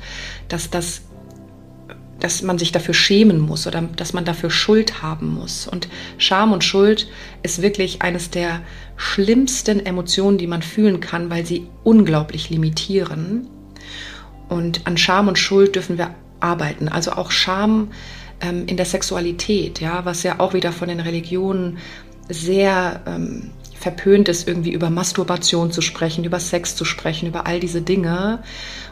dass 0.48 0.70
das 0.70 1.02
dass 2.20 2.40
man 2.40 2.56
sich 2.56 2.70
dafür 2.70 2.94
schämen 2.94 3.40
muss 3.40 3.66
oder 3.66 3.82
dass 3.96 4.12
man 4.12 4.24
dafür 4.24 4.48
Schuld 4.48 5.02
haben 5.02 5.34
muss. 5.34 5.66
Und 5.66 5.88
Scham 6.18 6.52
und 6.52 6.62
Schuld 6.62 7.08
ist 7.42 7.62
wirklich 7.62 8.02
eines 8.02 8.30
der 8.30 8.60
schlimmsten 8.94 9.84
Emotionen, 9.84 10.38
die 10.38 10.46
man 10.46 10.62
fühlen 10.62 11.00
kann, 11.00 11.30
weil 11.30 11.44
sie 11.44 11.66
unglaublich 11.82 12.48
limitieren. 12.48 13.48
Und 14.48 14.86
an 14.86 14.96
Scham 14.98 15.26
und 15.26 15.36
Schuld 15.36 15.74
dürfen 15.74 15.98
wir 15.98 16.14
arbeiten. 16.38 16.88
Also 16.88 17.10
auch 17.10 17.32
Scham 17.32 17.88
ähm, 18.42 18.66
in 18.66 18.76
der 18.76 18.86
Sexualität, 18.86 19.80
ja, 19.80 20.04
was 20.04 20.22
ja 20.22 20.40
auch 20.40 20.52
wieder 20.52 20.72
von 20.72 20.88
den 20.88 21.00
Religionen 21.00 21.78
sehr 22.28 23.00
ähm, 23.06 23.50
verpönt 23.82 24.28
ist, 24.28 24.46
irgendwie 24.46 24.72
über 24.72 24.90
Masturbation 24.90 25.72
zu 25.72 25.80
sprechen, 25.82 26.24
über 26.24 26.40
Sex 26.40 26.76
zu 26.76 26.84
sprechen, 26.84 27.26
über 27.26 27.46
all 27.46 27.60
diese 27.60 27.82
Dinge. 27.82 28.42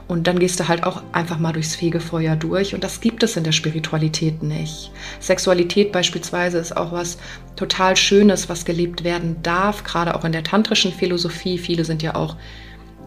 Und 0.09 0.27
dann 0.27 0.41
gehst 0.41 0.59
du 0.59 0.67
halt 0.67 0.83
auch 0.83 1.03
einfach 1.13 1.39
mal 1.39 1.53
durchs 1.53 1.77
Fegefeuer 1.77 2.35
durch. 2.35 2.75
Und 2.75 2.83
das 2.83 3.01
gibt 3.01 3.23
es 3.23 3.37
in 3.37 3.45
der 3.45 3.53
Spiritualität 3.53 4.43
nicht. 4.43 4.91
Sexualität 5.21 5.93
beispielsweise 5.93 6.59
ist 6.59 6.77
auch 6.77 6.91
was 6.91 7.19
total 7.55 7.97
Schönes, 7.97 8.49
was 8.49 8.65
gelebt 8.65 9.05
werden 9.05 9.37
darf, 9.43 9.85
gerade 9.85 10.17
auch 10.17 10.25
in 10.25 10.33
der 10.33 10.43
tantrischen 10.43 10.93
Philosophie. 10.93 11.59
Viele 11.59 11.85
sind 11.85 12.03
ja 12.03 12.17
auch 12.17 12.35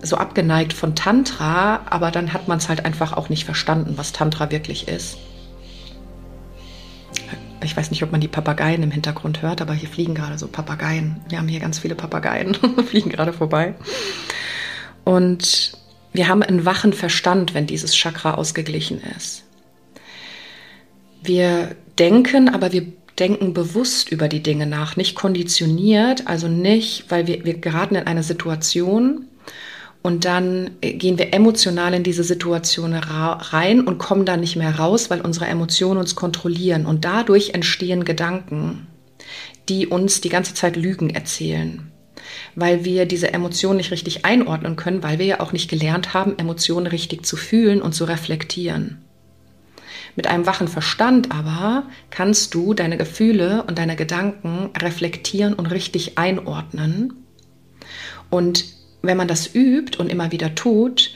so 0.02 0.16
abgeneigt 0.16 0.72
von 0.72 0.96
Tantra, 0.96 1.82
aber 1.90 2.12
dann 2.12 2.32
hat 2.32 2.48
man 2.48 2.60
es 2.60 2.70
halt 2.70 2.86
einfach 2.86 3.14
auch 3.14 3.28
nicht 3.28 3.44
verstanden, 3.44 3.94
was 3.98 4.14
Tantra 4.14 4.52
wirklich 4.52 4.88
ist. 4.88 5.18
Ich 7.64 7.76
weiß 7.76 7.92
nicht, 7.92 8.04
ob 8.04 8.12
man 8.12 8.22
die 8.22 8.28
Papageien 8.28 8.84
im 8.84 8.92
Hintergrund 8.92 9.42
hört, 9.42 9.62
aber 9.62 9.74
hier 9.74 9.90
fliegen 9.90 10.16
gerade 10.16 10.38
so 10.38 10.48
Papageien. 10.48 11.22
Wir 11.30 11.40
haben 11.40 11.48
hier 11.48 11.60
ganz 11.60 11.80
viele 11.80 11.96
Papageien, 11.96 12.56
fliegen 12.88 13.10
gerade 13.10 13.34
vorbei. 13.34 13.76
Und 15.04 15.78
wir 16.14 16.28
haben 16.28 16.44
einen 16.44 16.66
wachen 16.66 16.94
Verstand, 16.94 17.54
wenn 17.54 17.68
dieses 17.68 17.96
Chakra 17.96 18.36
ausgeglichen 18.36 19.02
ist. 19.18 19.44
Wir 21.22 21.76
denken, 21.98 22.50
aber 22.50 22.72
wir 22.72 22.86
denken 23.18 23.54
bewusst 23.54 24.10
über 24.10 24.28
die 24.28 24.44
Dinge 24.44 24.66
nach, 24.66 24.96
nicht 24.96 25.16
konditioniert, 25.16 26.28
also 26.28 26.48
nicht, 26.48 27.06
weil 27.10 27.28
wir, 27.28 27.46
wir 27.46 27.56
geraten 27.56 27.96
in 27.96 28.08
eine 28.08 28.24
Situation, 28.24 29.28
und 30.04 30.26
dann 30.26 30.72
äh, 30.82 30.94
gehen 30.94 31.18
wir 31.18 31.34
emotional 31.34 31.94
in 31.94 32.04
diese 32.04 32.26
Situation 32.26 32.94
rein 32.94 33.82
und 33.82 33.98
kommen 33.98 34.26
da 34.26 34.36
nicht 34.36 34.58
mehr 34.58 34.78
raus, 34.78 35.10
weil 35.10 35.22
unsere 35.22 35.48
Emotionen 35.48 36.00
uns 36.00 36.14
kontrollieren. 36.14 36.86
Und 36.86 37.06
dadurch 37.06 37.52
entstehen 37.52 38.04
Gedanken, 38.04 38.86
die 39.70 39.88
uns 39.88 40.20
die 40.20 40.30
ganze 40.30 40.54
Zeit 40.54 40.76
Lügen 40.76 41.10
erzählen. 41.10 41.90
Weil 42.54 42.84
wir 42.84 43.06
diese 43.06 43.34
Emotionen 43.34 43.78
nicht 43.78 43.92
richtig 43.92 44.26
einordnen 44.26 44.76
können, 44.76 45.04
weil 45.04 45.20
wir 45.20 45.26
ja 45.26 45.40
auch 45.40 45.54
nicht 45.54 45.70
gelernt 45.70 46.14
haben, 46.14 46.38
Emotionen 46.38 46.88
richtig 46.88 47.26
zu 47.26 47.38
fühlen 47.38 47.82
und 47.82 47.94
zu 47.94 48.04
reflektieren. 48.04 49.02
Mit 50.18 50.28
einem 50.28 50.46
wachen 50.46 50.68
Verstand 50.68 51.32
aber 51.32 51.88
kannst 52.10 52.54
du 52.54 52.74
deine 52.74 52.98
Gefühle 52.98 53.64
und 53.64 53.78
deine 53.78 53.96
Gedanken 53.96 54.70
reflektieren 54.78 55.54
und 55.54 55.68
richtig 55.68 56.18
einordnen. 56.18 57.26
Und 58.30 58.66
wenn 59.04 59.18
man 59.18 59.28
das 59.28 59.54
übt 59.54 60.00
und 60.00 60.10
immer 60.10 60.32
wieder 60.32 60.56
tut, 60.56 61.14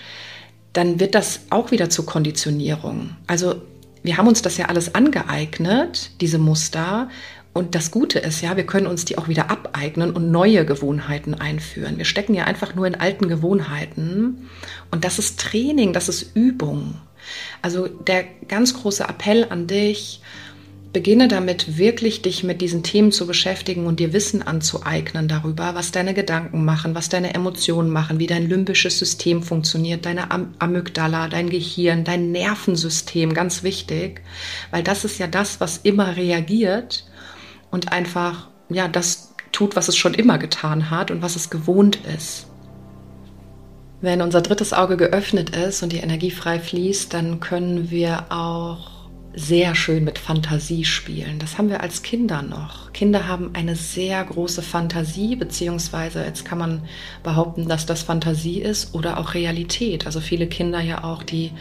dann 0.73 0.99
wird 0.99 1.15
das 1.15 1.41
auch 1.49 1.71
wieder 1.71 1.89
zur 1.89 2.05
Konditionierung. 2.05 3.15
Also 3.25 3.61
wir 4.03 4.17
haben 4.17 4.27
uns 4.27 4.41
das 4.41 4.57
ja 4.57 4.65
alles 4.65 4.93
angeeignet, 4.93 6.11
diese 6.21 6.37
Muster. 6.37 7.09
Und 7.53 7.73
das 7.73 7.89
Gute 7.89 8.19
ist 8.19 8.41
ja, 8.41 8.55
wir 8.55 8.65
können 8.65 8.85
uns 8.85 9.05
die 9.05 9.17
auch 9.17 9.27
wieder 9.27 9.49
abeignen 9.49 10.11
und 10.11 10.29
neue 10.29 10.65
Gewohnheiten 10.65 11.33
einführen. 11.33 11.97
Wir 11.97 12.05
stecken 12.05 12.35
ja 12.35 12.43
einfach 12.43 12.75
nur 12.75 12.85
in 12.85 12.95
alten 12.95 13.29
Gewohnheiten. 13.29 14.49
Und 14.91 15.03
das 15.03 15.17
ist 15.17 15.39
Training, 15.39 15.93
das 15.93 16.09
ist 16.09 16.35
Übung. 16.35 16.95
Also 17.61 17.87
der 17.87 18.25
ganz 18.47 18.75
große 18.75 19.03
Appell 19.03 19.47
an 19.49 19.65
dich, 19.65 20.21
Beginne 20.93 21.27
damit 21.27 21.77
wirklich 21.77 22.21
dich 22.21 22.43
mit 22.43 22.61
diesen 22.61 22.81
Themen 22.81 23.11
zu 23.11 23.27
beschäftigen 23.27 23.85
und 23.85 23.99
dir 23.99 24.13
Wissen 24.13 24.41
anzueignen 24.41 25.27
darüber, 25.27 25.75
was 25.75 25.91
deine 25.91 26.13
Gedanken 26.13 26.63
machen, 26.63 26.95
was 26.95 27.09
deine 27.09 27.33
Emotionen 27.33 27.89
machen, 27.89 28.19
wie 28.19 28.27
dein 28.27 28.47
limbisches 28.47 28.97
System 28.97 29.43
funktioniert, 29.43 30.05
deine 30.05 30.31
Am 30.31 30.53
Amygdala, 30.59 31.27
dein 31.27 31.49
Gehirn, 31.49 32.03
dein 32.03 32.31
Nervensystem, 32.31 33.33
ganz 33.33 33.63
wichtig, 33.63 34.21
weil 34.71 34.81
das 34.81 35.03
ist 35.03 35.19
ja 35.19 35.27
das, 35.27 35.59
was 35.59 35.77
immer 35.77 36.15
reagiert 36.15 37.05
und 37.69 37.91
einfach, 37.91 38.49
ja, 38.69 38.87
das 38.87 39.35
tut, 39.51 39.75
was 39.75 39.89
es 39.89 39.97
schon 39.97 40.13
immer 40.13 40.37
getan 40.37 40.89
hat 40.89 41.11
und 41.11 41.21
was 41.21 41.35
es 41.35 41.49
gewohnt 41.49 41.99
ist. 42.15 42.47
Wenn 43.99 44.21
unser 44.21 44.41
drittes 44.41 44.73
Auge 44.73 44.95
geöffnet 44.95 45.55
ist 45.55 45.83
und 45.83 45.91
die 45.91 45.97
Energie 45.97 46.31
frei 46.31 46.59
fließt, 46.59 47.13
dann 47.13 47.39
können 47.39 47.89
wir 47.89 48.31
auch 48.31 48.96
sehr 49.37 49.75
schön 49.75 50.03
mit 50.03 50.17
Fantasie 50.17 50.83
spielen. 50.83 51.37
Das 51.37 51.59
haben 51.59 51.69
wir 51.69 51.81
als 51.81 52.01
Kinder 52.01 52.41
noch. 52.41 52.91
Kinder 52.91 53.27
haben 53.27 53.51
eine 53.53 53.75
sehr 53.75 54.23
große 54.23 54.63
Fantasie, 54.63 55.35
beziehungsweise 55.35 56.23
jetzt 56.23 56.43
kann 56.43 56.57
man 56.57 56.81
behaupten, 57.21 57.67
dass 57.67 57.85
das 57.85 58.01
Fantasie 58.01 58.59
ist 58.59 58.95
oder 58.95 59.19
auch 59.19 59.35
Realität. 59.35 60.07
Also 60.07 60.21
viele 60.21 60.47
Kinder 60.47 60.81
ja 60.81 61.03
auch, 61.03 61.21
die 61.21 61.51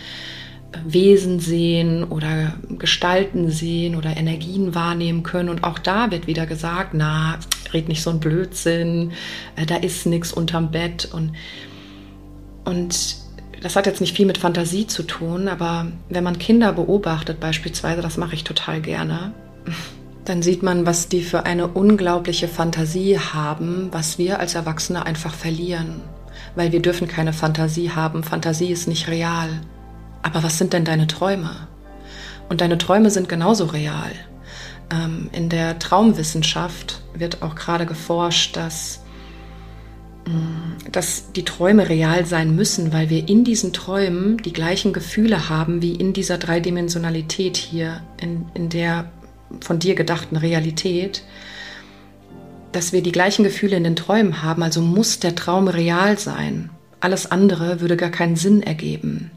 Wesen 0.87 1.38
sehen 1.38 2.04
oder 2.04 2.54
Gestalten 2.78 3.50
sehen 3.50 3.95
oder 3.95 4.16
Energien 4.16 4.75
wahrnehmen 4.75 5.23
können. 5.23 5.50
Und 5.50 5.62
auch 5.62 5.78
da 5.78 6.11
wird 6.11 6.26
wieder 6.26 6.47
gesagt, 6.47 6.95
na, 6.95 7.38
red 7.75 7.88
nicht 7.88 8.02
so 8.02 8.09
ein 8.09 8.21
Blödsinn, 8.21 9.12
äh, 9.54 9.66
da 9.66 9.76
ist 9.76 10.06
nichts 10.06 10.33
unterm 10.33 10.71
Bett. 10.71 11.11
Und, 11.12 11.33
und 12.64 13.25
das 13.63 13.77
hat 13.77 13.87
jetzt 13.87 14.01
nicht 14.01 14.17
viel 14.17 14.27
mit 14.27 14.39
Fantasie 14.39 14.87
zu 14.87 15.03
tun, 15.03 15.49
aber 15.49 15.87
wenn 16.09 16.25
man 16.25 16.39
Kinder 16.39 16.73
beobachtet 16.73 17.41
beispielsweise, 17.41 18.03
das 18.03 18.17
mache 18.17 18.35
ich 18.35 18.45
total 18.45 18.81
gerne, 18.81 19.33
dann 20.25 20.43
sieht 20.43 20.63
man, 20.63 20.87
was 20.87 21.09
die 21.09 21.23
für 21.23 21.47
eine 21.47 21.69
unglaubliche 21.69 22.49
Fantasie 22.49 23.19
haben, 23.19 23.89
was 23.93 24.19
wir 24.19 24.41
als 24.41 24.55
Erwachsene 24.55 25.07
einfach 25.07 25.35
verlieren. 25.35 26.01
Weil 26.55 26.73
wir 26.73 26.83
dürfen 26.83 27.07
keine 27.07 27.33
Fantasie 27.33 27.91
haben. 27.91 28.25
Fantasie 28.25 28.71
ist 28.71 28.89
nicht 28.89 29.09
real. 29.09 29.49
Aber 30.23 30.43
was 30.43 30.59
sind 30.59 30.73
denn 30.73 30.85
deine 30.85 31.07
Träume? 31.07 31.51
Und 32.49 32.61
deine 32.61 32.79
Träume 32.79 33.11
sind 33.11 33.29
genauso 33.29 33.67
real. 33.67 34.11
Ähm, 34.91 35.29
in 35.33 35.49
der 35.49 35.79
Traumwissenschaft 35.79 37.03
wird 37.15 37.43
auch 37.43 37.55
gerade 37.55 37.87
geforscht, 37.87 38.57
dass 38.57 39.03
dass 40.90 41.33
die 41.33 41.45
Träume 41.45 41.88
real 41.88 42.26
sein 42.26 42.56
müssen, 42.56 42.92
weil 42.92 43.11
wir 43.11 43.28
in 43.28 43.45
diesen 43.45 43.73
Träumen 43.73 44.38
die 44.38 44.52
gleichen 44.52 44.92
Gefühle 44.92 45.49
haben 45.49 45.83
wie 45.83 45.92
in 45.92 46.12
dieser 46.12 46.38
Dreidimensionalität 46.38 47.56
hier, 47.56 48.02
in, 48.21 48.47
in 48.54 48.68
der 48.68 49.11
von 49.61 49.78
dir 49.78 49.95
gedachten 49.95 50.37
Realität, 50.37 51.23
dass 52.73 52.92
wir 52.92 53.02
die 53.02 53.12
gleichen 53.12 53.45
Gefühle 53.45 53.76
in 53.76 53.85
den 53.85 53.97
Träumen 53.97 54.42
haben, 54.42 54.62
also 54.62 54.80
muss 54.80 55.21
der 55.21 55.35
Traum 55.35 55.68
real 55.68 56.18
sein. 56.18 56.71
Alles 56.99 57.30
andere 57.30 57.80
würde 57.80 57.97
gar 57.97 58.11
keinen 58.11 58.37
Sinn 58.37 58.62
ergeben. 58.62 59.30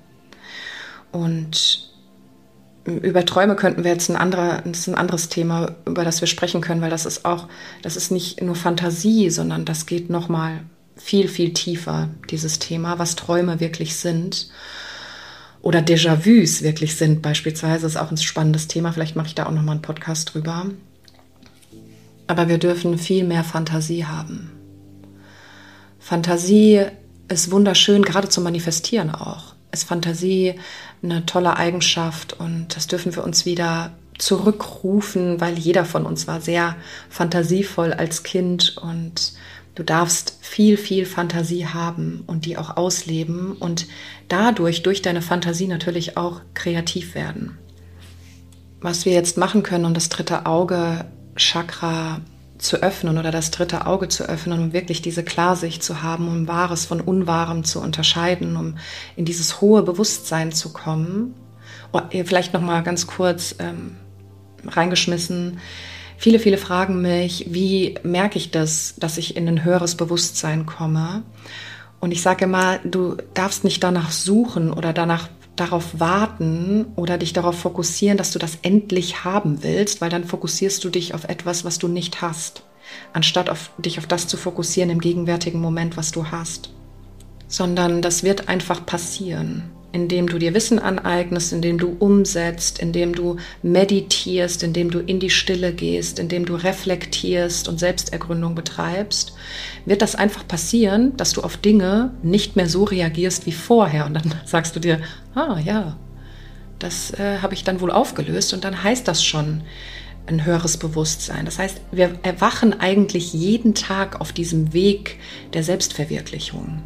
Und 1.11 1.91
über 2.85 3.25
Träume 3.25 3.55
könnten 3.55 3.83
wir 3.83 3.91
jetzt 3.91 4.09
ein, 4.09 4.15
anderer, 4.15 4.63
ein 4.65 4.95
anderes 4.95 5.29
Thema, 5.29 5.75
über 5.85 6.03
das 6.03 6.21
wir 6.21 6.27
sprechen 6.27 6.61
können, 6.61 6.81
weil 6.81 6.89
das 6.89 7.05
ist 7.05 7.25
auch, 7.25 7.47
das 7.83 7.95
ist 7.95 8.11
nicht 8.11 8.41
nur 8.41 8.55
Fantasie, 8.55 9.29
sondern 9.29 9.65
das 9.65 9.85
geht 9.85 10.09
nochmal 10.09 10.61
viel, 10.99 11.27
viel 11.27 11.53
tiefer, 11.53 12.09
dieses 12.29 12.59
Thema, 12.59 12.99
was 12.99 13.15
Träume 13.15 13.59
wirklich 13.59 13.95
sind. 13.95 14.49
Oder 15.61 15.79
Déjà-vus 15.79 16.61
wirklich 16.61 16.95
sind, 16.95 17.21
beispielsweise, 17.21 17.85
ist 17.85 17.97
auch 17.97 18.11
ein 18.11 18.17
spannendes 18.17 18.67
Thema. 18.67 18.91
Vielleicht 18.91 19.15
mache 19.15 19.27
ich 19.27 19.35
da 19.35 19.45
auch 19.45 19.51
nochmal 19.51 19.73
einen 19.73 19.81
Podcast 19.81 20.33
drüber. 20.33 20.67
Aber 22.27 22.47
wir 22.47 22.59
dürfen 22.59 22.97
viel 22.97 23.23
mehr 23.23 23.43
Fantasie 23.43 24.05
haben. 24.05 24.51
Fantasie 25.99 26.85
ist 27.27 27.51
wunderschön, 27.51 28.03
gerade 28.03 28.29
zum 28.29 28.43
Manifestieren 28.43 29.09
auch. 29.09 29.53
Ist 29.71 29.83
Fantasie 29.83 30.55
eine 31.03 31.25
tolle 31.25 31.57
Eigenschaft 31.57 32.33
und 32.33 32.75
das 32.75 32.87
dürfen 32.87 33.15
wir 33.15 33.23
uns 33.23 33.45
wieder 33.45 33.91
zurückrufen, 34.17 35.39
weil 35.39 35.57
jeder 35.57 35.85
von 35.85 36.05
uns 36.05 36.27
war 36.27 36.41
sehr 36.41 36.75
fantasievoll 37.09 37.93
als 37.93 38.23
Kind 38.23 38.77
und 38.77 39.33
du 39.75 39.83
darfst 39.83 40.37
viel, 40.41 40.77
viel 40.77 41.05
Fantasie 41.05 41.65
haben 41.67 42.23
und 42.27 42.45
die 42.45 42.57
auch 42.57 42.77
ausleben 42.77 43.53
und 43.53 43.87
dadurch, 44.27 44.83
durch 44.83 45.01
deine 45.01 45.21
Fantasie 45.21 45.67
natürlich 45.67 46.17
auch 46.17 46.41
kreativ 46.53 47.15
werden. 47.15 47.57
Was 48.81 49.05
wir 49.05 49.13
jetzt 49.13 49.37
machen 49.37 49.63
können, 49.63 49.85
um 49.85 49.93
das 49.93 50.09
dritte 50.09 50.45
Auge 50.45 51.05
Chakra 51.35 52.21
zu 52.59 52.77
öffnen 52.83 53.17
oder 53.17 53.31
das 53.31 53.51
dritte 53.51 53.85
Auge 53.87 54.09
zu 54.09 54.23
öffnen, 54.23 54.59
um 54.59 54.73
wirklich 54.73 55.01
diese 55.01 55.23
Klarsicht 55.23 55.81
zu 55.81 56.03
haben, 56.03 56.27
um 56.27 56.47
Wahres 56.47 56.85
von 56.85 57.01
Unwahrem 57.01 57.63
zu 57.63 57.81
unterscheiden, 57.81 58.57
um 58.57 58.77
in 59.15 59.25
dieses 59.25 59.61
hohe 59.61 59.81
Bewusstsein 59.81 60.51
zu 60.51 60.71
kommen. 60.71 61.33
Oh, 61.93 62.01
vielleicht 62.25 62.53
noch 62.53 62.61
mal 62.61 62.83
ganz 62.83 63.07
kurz 63.07 63.55
ähm, 63.59 63.95
reingeschmissen. 64.65 65.59
Viele, 66.21 66.39
viele 66.39 66.57
fragen 66.57 67.01
mich, 67.01 67.45
wie 67.49 67.95
merke 68.03 68.37
ich 68.37 68.51
das, 68.51 68.95
dass 68.97 69.17
ich 69.17 69.37
in 69.37 69.47
ein 69.47 69.63
höheres 69.63 69.95
Bewusstsein 69.95 70.65
komme? 70.65 71.23
Und 72.01 72.11
ich 72.11 72.21
sage 72.21 72.43
immer, 72.43 72.79
du 72.79 73.15
darfst 73.33 73.63
nicht 73.63 73.81
danach 73.81 74.11
suchen 74.11 74.73
oder 74.73 74.91
danach 74.91 75.29
darauf 75.55 75.97
warten 76.01 76.87
oder 76.97 77.17
dich 77.17 77.31
darauf 77.31 77.57
fokussieren, 77.57 78.17
dass 78.17 78.31
du 78.31 78.39
das 78.39 78.57
endlich 78.63 79.23
haben 79.23 79.63
willst, 79.63 80.01
weil 80.01 80.09
dann 80.09 80.25
fokussierst 80.25 80.83
du 80.83 80.89
dich 80.89 81.13
auf 81.13 81.23
etwas, 81.23 81.63
was 81.63 81.79
du 81.79 81.87
nicht 81.87 82.21
hast, 82.21 82.63
anstatt 83.13 83.49
auf, 83.49 83.71
dich 83.77 83.97
auf 83.97 84.05
das 84.05 84.27
zu 84.27 84.35
fokussieren 84.35 84.89
im 84.89 84.99
gegenwärtigen 84.99 85.61
Moment, 85.61 85.95
was 85.95 86.11
du 86.11 86.25
hast. 86.25 86.73
Sondern 87.47 88.01
das 88.01 88.23
wird 88.23 88.49
einfach 88.49 88.85
passieren 88.85 89.71
indem 89.91 90.27
du 90.27 90.37
dir 90.37 90.53
Wissen 90.53 90.79
aneignest, 90.79 91.51
indem 91.51 91.77
du 91.77 91.95
umsetzt, 91.99 92.79
indem 92.79 93.13
du 93.13 93.37
meditierst, 93.63 94.63
indem 94.63 94.91
du 94.91 94.99
in 94.99 95.19
die 95.19 95.29
Stille 95.29 95.73
gehst, 95.73 96.19
indem 96.19 96.45
du 96.45 96.55
reflektierst 96.55 97.67
und 97.67 97.79
Selbstergründung 97.79 98.55
betreibst, 98.55 99.33
wird 99.85 100.01
das 100.01 100.15
einfach 100.15 100.47
passieren, 100.47 101.17
dass 101.17 101.33
du 101.33 101.41
auf 101.41 101.57
Dinge 101.57 102.13
nicht 102.21 102.55
mehr 102.55 102.69
so 102.69 102.83
reagierst 102.83 103.45
wie 103.45 103.51
vorher. 103.51 104.05
Und 104.05 104.13
dann 104.13 104.35
sagst 104.45 104.75
du 104.75 104.79
dir, 104.79 104.99
ah 105.33 105.59
ja, 105.59 105.97
das 106.77 107.11
äh, 107.11 107.39
habe 107.41 107.53
ich 107.53 107.63
dann 107.63 107.81
wohl 107.81 107.91
aufgelöst 107.91 108.53
und 108.53 108.63
dann 108.63 108.83
heißt 108.83 109.07
das 109.07 109.23
schon 109.23 109.63
ein 110.27 110.45
höheres 110.45 110.77
Bewusstsein. 110.77 111.45
Das 111.45 111.57
heißt, 111.57 111.81
wir 111.91 112.19
erwachen 112.21 112.79
eigentlich 112.79 113.33
jeden 113.33 113.73
Tag 113.73 114.21
auf 114.21 114.31
diesem 114.31 114.73
Weg 114.73 115.17
der 115.53 115.63
Selbstverwirklichung. 115.63 116.83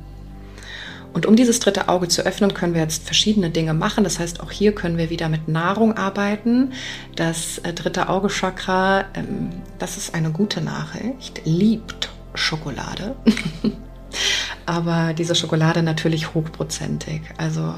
Und 1.13 1.27
um 1.27 1.36
dieses 1.36 1.60
dritte 1.60 1.89
Auge 1.89 2.08
zu 2.08 2.25
öffnen, 2.25 2.53
können 2.53 2.74
wir 2.74 2.82
jetzt 2.82 3.03
verschiedene 3.03 3.51
Dinge 3.51 3.74
machen. 3.74 4.03
Das 4.03 4.20
heißt, 4.20 4.41
auch 4.41 4.51
hier 4.51 4.74
können 4.74 4.98
wir 4.98 5.10
wieder 5.10 5.29
mit 5.29 5.48
Nahrung 5.48 5.96
arbeiten. 5.96 6.74
Das 7.15 7.60
äh, 7.60 7.74
dritte 7.74 8.10
Auge-Chakra, 8.10 9.05
ähm, 9.13 9.50
das 9.77 9.98
ist 9.98 10.15
eine 10.15 10.32
gute 10.32 10.62
Nachricht, 10.62 11.41
liebt 11.46 12.10
Schokolade. 12.34 13.15
Aber 14.65 15.13
diese 15.13 15.36
Schokolade 15.36 15.84
natürlich 15.84 16.34
hochprozentig. 16.34 17.22
Also 17.38 17.75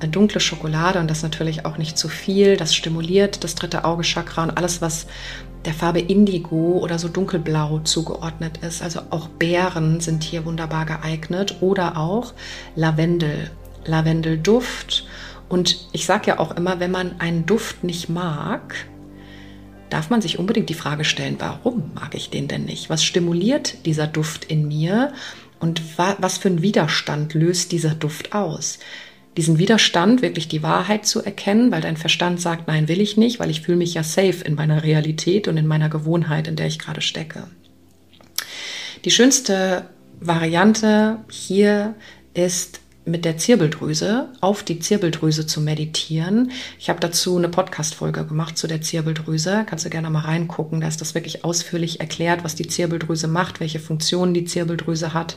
äh, 0.00 0.08
dunkle 0.08 0.40
Schokolade 0.40 0.98
und 0.98 1.10
das 1.10 1.22
natürlich 1.22 1.64
auch 1.64 1.78
nicht 1.78 1.96
zu 1.96 2.08
viel. 2.08 2.56
Das 2.56 2.74
stimuliert 2.74 3.44
das 3.44 3.54
dritte 3.54 3.84
Auge-Chakra 3.84 4.42
und 4.42 4.58
alles, 4.58 4.82
was 4.82 5.06
der 5.64 5.74
Farbe 5.74 6.00
Indigo 6.00 6.78
oder 6.78 6.98
so 6.98 7.08
dunkelblau 7.08 7.80
zugeordnet 7.80 8.58
ist. 8.58 8.82
Also 8.82 9.00
auch 9.10 9.28
Beeren 9.28 10.00
sind 10.00 10.22
hier 10.22 10.44
wunderbar 10.44 10.86
geeignet 10.86 11.56
oder 11.60 11.96
auch 11.96 12.34
Lavendel, 12.76 13.50
Lavendelduft. 13.84 15.06
Und 15.48 15.88
ich 15.92 16.06
sage 16.06 16.28
ja 16.28 16.38
auch 16.38 16.56
immer, 16.56 16.80
wenn 16.80 16.90
man 16.90 17.20
einen 17.20 17.46
Duft 17.46 17.84
nicht 17.84 18.08
mag, 18.08 18.74
darf 19.90 20.10
man 20.10 20.20
sich 20.20 20.38
unbedingt 20.38 20.68
die 20.68 20.74
Frage 20.74 21.04
stellen, 21.04 21.36
warum 21.38 21.92
mag 21.94 22.14
ich 22.14 22.30
den 22.30 22.48
denn 22.48 22.64
nicht? 22.64 22.90
Was 22.90 23.04
stimuliert 23.04 23.86
dieser 23.86 24.06
Duft 24.06 24.44
in 24.44 24.66
mir? 24.66 25.12
Und 25.60 25.82
was 25.96 26.38
für 26.38 26.48
einen 26.48 26.62
Widerstand 26.62 27.32
löst 27.32 27.72
dieser 27.72 27.94
Duft 27.94 28.34
aus? 28.34 28.80
Diesen 29.36 29.58
Widerstand, 29.58 30.22
wirklich 30.22 30.48
die 30.48 30.62
Wahrheit 30.62 31.06
zu 31.06 31.22
erkennen, 31.22 31.72
weil 31.72 31.80
dein 31.80 31.96
Verstand 31.96 32.40
sagt, 32.40 32.68
nein, 32.68 32.88
will 32.88 33.00
ich 33.00 33.16
nicht, 33.16 33.40
weil 33.40 33.50
ich 33.50 33.62
fühle 33.62 33.78
mich 33.78 33.94
ja 33.94 34.02
safe 34.02 34.44
in 34.44 34.54
meiner 34.54 34.82
Realität 34.84 35.48
und 35.48 35.56
in 35.56 35.66
meiner 35.66 35.88
Gewohnheit, 35.88 36.46
in 36.46 36.56
der 36.56 36.66
ich 36.66 36.78
gerade 36.78 37.00
stecke. 37.00 37.48
Die 39.04 39.10
schönste 39.10 39.88
Variante 40.20 41.18
hier 41.30 41.94
ist 42.32 42.80
mit 43.06 43.24
der 43.24 43.36
Zirbeldrüse 43.36 44.30
auf 44.40 44.62
die 44.62 44.78
Zirbeldrüse 44.78 45.46
zu 45.46 45.60
meditieren. 45.60 46.50
Ich 46.78 46.88
habe 46.88 47.00
dazu 47.00 47.36
eine 47.36 47.48
Podcast-Folge 47.48 48.24
gemacht 48.24 48.56
zu 48.56 48.66
der 48.66 48.80
Zirbeldrüse. 48.80 49.64
Kannst 49.66 49.84
du 49.84 49.90
gerne 49.90 50.08
mal 50.08 50.20
reingucken. 50.20 50.80
Da 50.80 50.88
ist 50.88 51.00
das 51.00 51.14
wirklich 51.14 51.44
ausführlich 51.44 52.00
erklärt, 52.00 52.44
was 52.44 52.54
die 52.54 52.66
Zirbeldrüse 52.66 53.28
macht, 53.28 53.60
welche 53.60 53.78
Funktionen 53.78 54.32
die 54.32 54.46
Zirbeldrüse 54.46 55.12
hat. 55.12 55.36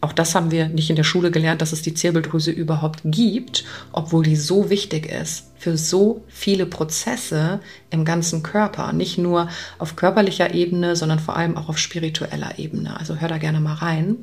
Auch 0.00 0.12
das 0.12 0.36
haben 0.36 0.52
wir 0.52 0.68
nicht 0.68 0.90
in 0.90 0.96
der 0.96 1.02
Schule 1.02 1.32
gelernt, 1.32 1.60
dass 1.60 1.72
es 1.72 1.82
die 1.82 1.94
Zirbeldrüse 1.94 2.52
überhaupt 2.52 3.00
gibt, 3.04 3.64
obwohl 3.90 4.22
die 4.22 4.36
so 4.36 4.70
wichtig 4.70 5.06
ist 5.06 5.48
für 5.58 5.76
so 5.76 6.22
viele 6.28 6.66
Prozesse 6.66 7.60
im 7.90 8.04
ganzen 8.04 8.44
Körper. 8.44 8.92
Nicht 8.92 9.18
nur 9.18 9.48
auf 9.78 9.96
körperlicher 9.96 10.54
Ebene, 10.54 10.94
sondern 10.94 11.18
vor 11.18 11.36
allem 11.36 11.56
auch 11.56 11.68
auf 11.68 11.78
spiritueller 11.78 12.58
Ebene. 12.58 12.98
Also 12.98 13.16
hör 13.16 13.28
da 13.28 13.38
gerne 13.38 13.58
mal 13.60 13.74
rein. 13.74 14.16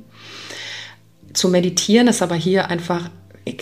Zu 1.36 1.50
meditieren 1.50 2.08
ist 2.08 2.21
aber 2.21 2.36
hier 2.36 2.69
einfach, 2.69 3.10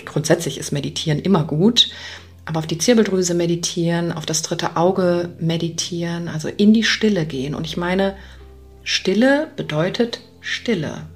grundsätzlich 0.05 0.59
ist 0.59 0.71
Meditieren 0.71 1.19
immer 1.19 1.43
gut, 1.43 1.89
aber 2.45 2.59
auf 2.59 2.67
die 2.67 2.77
Zirbeldrüse 2.77 3.33
meditieren, 3.33 4.12
auf 4.12 4.25
das 4.25 4.43
dritte 4.43 4.77
Auge 4.77 5.29
meditieren, 5.39 6.27
also 6.27 6.49
in 6.49 6.73
die 6.73 6.83
Stille 6.83 7.25
gehen. 7.25 7.55
Und 7.55 7.65
ich 7.65 7.75
meine, 7.75 8.15
Stille 8.83 9.47
bedeutet 9.55 10.21
Stille. 10.39 11.07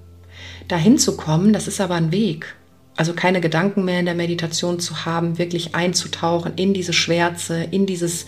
Dahin 0.68 0.98
zu 0.98 1.16
kommen, 1.16 1.54
das 1.54 1.68
ist 1.68 1.80
aber 1.80 1.96
ein 1.96 2.12
Weg. 2.12 2.56
Also 2.96 3.14
keine 3.14 3.40
Gedanken 3.40 3.86
mehr 3.86 4.00
in 4.00 4.06
der 4.06 4.16
Meditation 4.16 4.80
zu 4.80 5.06
haben, 5.06 5.38
wirklich 5.38 5.76
einzutauchen 5.76 6.54
in 6.56 6.74
diese 6.74 6.94
Schwärze, 6.94 7.68
in 7.70 7.86
dieses 7.86 8.26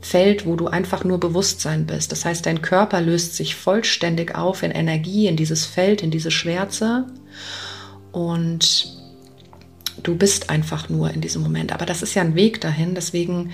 Feld, 0.00 0.46
wo 0.46 0.54
du 0.54 0.68
einfach 0.68 1.02
nur 1.02 1.18
Bewusstsein 1.18 1.86
bist. 1.86 2.12
Das 2.12 2.24
heißt, 2.24 2.46
dein 2.46 2.62
Körper 2.62 3.00
löst 3.00 3.34
sich 3.34 3.56
vollständig 3.56 4.36
auf 4.36 4.62
in 4.62 4.70
Energie, 4.70 5.26
in 5.26 5.36
dieses 5.36 5.66
Feld, 5.66 6.02
in 6.02 6.12
diese 6.12 6.30
Schwärze. 6.30 7.06
Und 8.12 8.96
du 10.02 10.16
bist 10.16 10.50
einfach 10.50 10.88
nur 10.88 11.10
in 11.10 11.20
diesem 11.20 11.42
Moment. 11.42 11.72
Aber 11.72 11.86
das 11.86 12.02
ist 12.02 12.14
ja 12.14 12.22
ein 12.22 12.34
Weg 12.34 12.60
dahin. 12.60 12.94
Deswegen 12.94 13.50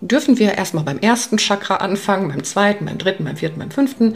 dürfen 0.00 0.38
wir 0.38 0.54
erstmal 0.54 0.84
beim 0.84 0.98
ersten 0.98 1.38
Chakra 1.38 1.76
anfangen, 1.76 2.28
beim 2.28 2.44
zweiten, 2.44 2.86
beim 2.86 2.98
dritten, 2.98 3.24
beim 3.24 3.36
vierten, 3.36 3.58
beim 3.58 3.70
fünften 3.70 4.14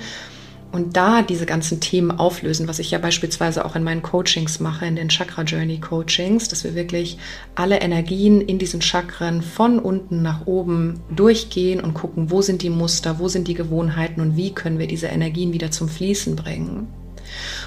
und 0.73 0.97
da 0.97 1.23
diese 1.23 1.47
ganzen 1.47 1.81
Themen 1.81 2.11
auflösen, 2.11 2.67
was 2.67 2.79
ich 2.79 2.91
ja 2.91 2.99
beispielsweise 2.99 3.65
auch 3.65 3.77
in 3.77 3.85
meinen 3.85 4.03
Coachings 4.03 4.59
mache, 4.59 4.87
in 4.87 4.97
den 4.97 5.11
Chakra 5.11 5.43
Journey 5.43 5.79
Coachings, 5.79 6.49
dass 6.49 6.65
wir 6.65 6.75
wirklich 6.75 7.19
alle 7.55 7.81
Energien 7.81 8.41
in 8.41 8.59
diesen 8.59 8.81
Chakren 8.81 9.43
von 9.43 9.79
unten 9.79 10.23
nach 10.23 10.47
oben 10.47 11.01
durchgehen 11.15 11.81
und 11.81 11.93
gucken, 11.95 12.31
wo 12.31 12.41
sind 12.41 12.63
die 12.63 12.71
Muster, 12.71 13.19
wo 13.19 13.29
sind 13.29 13.49
die 13.49 13.55
Gewohnheiten 13.55 14.23
und 14.23 14.37
wie 14.37 14.55
können 14.55 14.79
wir 14.79 14.87
diese 14.87 15.09
Energien 15.09 15.53
wieder 15.53 15.71
zum 15.71 15.89
Fließen 15.89 16.37
bringen. 16.37 16.89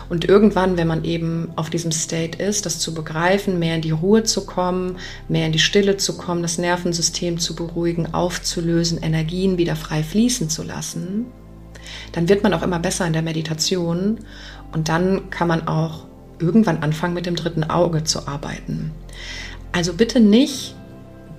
Und 0.09 0.25
irgendwann, 0.25 0.77
wenn 0.77 0.87
man 0.87 1.03
eben 1.03 1.49
auf 1.55 1.69
diesem 1.69 1.91
State 1.91 2.41
ist, 2.41 2.65
das 2.65 2.79
zu 2.79 2.93
begreifen, 2.93 3.59
mehr 3.59 3.75
in 3.75 3.81
die 3.81 3.91
Ruhe 3.91 4.23
zu 4.23 4.45
kommen, 4.45 4.97
mehr 5.27 5.45
in 5.45 5.51
die 5.51 5.59
Stille 5.59 5.97
zu 5.97 6.17
kommen, 6.17 6.41
das 6.41 6.57
Nervensystem 6.57 7.39
zu 7.39 7.55
beruhigen, 7.55 8.13
aufzulösen, 8.13 9.01
Energien 9.01 9.57
wieder 9.57 9.75
frei 9.75 10.03
fließen 10.03 10.49
zu 10.49 10.63
lassen, 10.63 11.25
dann 12.11 12.29
wird 12.29 12.43
man 12.43 12.53
auch 12.53 12.63
immer 12.63 12.79
besser 12.79 13.05
in 13.05 13.13
der 13.13 13.21
Meditation 13.21 14.19
und 14.71 14.89
dann 14.89 15.29
kann 15.29 15.47
man 15.47 15.67
auch 15.67 16.05
irgendwann 16.39 16.83
anfangen, 16.83 17.13
mit 17.13 17.25
dem 17.25 17.35
dritten 17.35 17.63
Auge 17.63 18.03
zu 18.03 18.27
arbeiten. 18.27 18.91
Also 19.71 19.93
bitte 19.93 20.19
nicht 20.19 20.75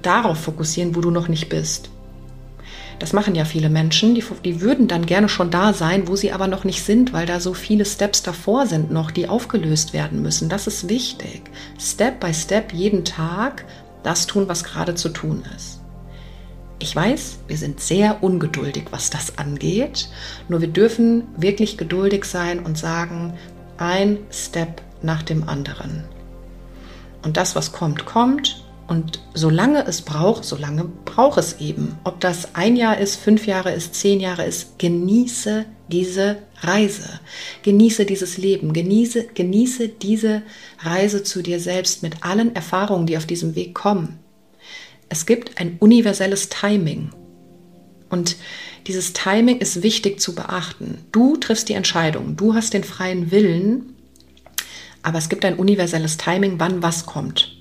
darauf 0.02 0.38
fokussieren, 0.38 0.94
wo 0.94 1.00
du 1.00 1.10
noch 1.10 1.28
nicht 1.28 1.48
bist. 1.48 1.90
Das 2.98 3.12
machen 3.12 3.34
ja 3.34 3.44
viele 3.44 3.68
Menschen, 3.68 4.14
die, 4.14 4.24
die 4.44 4.60
würden 4.60 4.88
dann 4.88 5.04
gerne 5.04 5.28
schon 5.28 5.50
da 5.50 5.72
sein, 5.72 6.08
wo 6.08 6.16
sie 6.16 6.32
aber 6.32 6.46
noch 6.46 6.64
nicht 6.64 6.82
sind, 6.82 7.12
weil 7.12 7.26
da 7.26 7.40
so 7.40 7.52
viele 7.52 7.84
Steps 7.84 8.22
davor 8.22 8.66
sind 8.66 8.90
noch, 8.90 9.10
die 9.10 9.28
aufgelöst 9.28 9.92
werden 9.92 10.22
müssen. 10.22 10.48
Das 10.48 10.66
ist 10.66 10.88
wichtig. 10.88 11.42
Step 11.78 12.20
by 12.20 12.32
Step 12.32 12.72
jeden 12.72 13.04
Tag 13.04 13.66
das 14.02 14.26
tun, 14.26 14.48
was 14.48 14.64
gerade 14.64 14.94
zu 14.94 15.10
tun 15.10 15.44
ist. 15.56 15.80
Ich 16.78 16.94
weiß, 16.94 17.38
wir 17.48 17.56
sind 17.56 17.80
sehr 17.80 18.22
ungeduldig, 18.22 18.84
was 18.90 19.10
das 19.10 19.38
angeht, 19.38 20.08
nur 20.48 20.60
wir 20.60 20.68
dürfen 20.68 21.24
wirklich 21.36 21.78
geduldig 21.78 22.24
sein 22.24 22.60
und 22.60 22.76
sagen, 22.76 23.34
ein 23.78 24.18
Step 24.30 24.82
nach 25.02 25.22
dem 25.22 25.48
anderen. 25.48 26.04
Und 27.22 27.36
das, 27.36 27.56
was 27.56 27.72
kommt, 27.72 28.04
kommt 28.04 28.65
und 28.88 29.20
solange 29.34 29.84
es 29.86 30.02
braucht, 30.02 30.44
solange 30.44 30.84
braucht 30.84 31.38
es 31.38 31.60
eben. 31.60 31.98
Ob 32.04 32.20
das 32.20 32.54
ein 32.54 32.76
Jahr 32.76 32.98
ist, 32.98 33.16
fünf 33.16 33.46
Jahre 33.46 33.72
ist, 33.72 33.94
zehn 33.94 34.20
Jahre 34.20 34.44
ist, 34.44 34.78
genieße 34.78 35.64
diese 35.88 36.36
Reise. 36.60 37.20
Genieße 37.62 38.06
dieses 38.06 38.38
Leben. 38.38 38.72
Genieße, 38.72 39.28
genieße 39.34 39.88
diese 39.88 40.42
Reise 40.80 41.22
zu 41.22 41.42
dir 41.42 41.58
selbst 41.58 42.02
mit 42.02 42.24
allen 42.24 42.54
Erfahrungen, 42.54 43.06
die 43.06 43.16
auf 43.16 43.26
diesem 43.26 43.54
Weg 43.56 43.74
kommen. 43.74 44.18
Es 45.08 45.26
gibt 45.26 45.60
ein 45.60 45.76
universelles 45.80 46.48
Timing. 46.48 47.10
Und 48.08 48.36
dieses 48.86 49.12
Timing 49.12 49.58
ist 49.58 49.82
wichtig 49.82 50.20
zu 50.20 50.34
beachten. 50.34 50.98
Du 51.10 51.36
triffst 51.36 51.68
die 51.68 51.74
Entscheidung, 51.74 52.36
du 52.36 52.54
hast 52.54 52.72
den 52.72 52.84
freien 52.84 53.32
Willen, 53.32 53.96
aber 55.02 55.18
es 55.18 55.28
gibt 55.28 55.44
ein 55.44 55.56
universelles 55.56 56.16
Timing, 56.16 56.58
wann 56.58 56.82
was 56.82 57.06
kommt. 57.06 57.55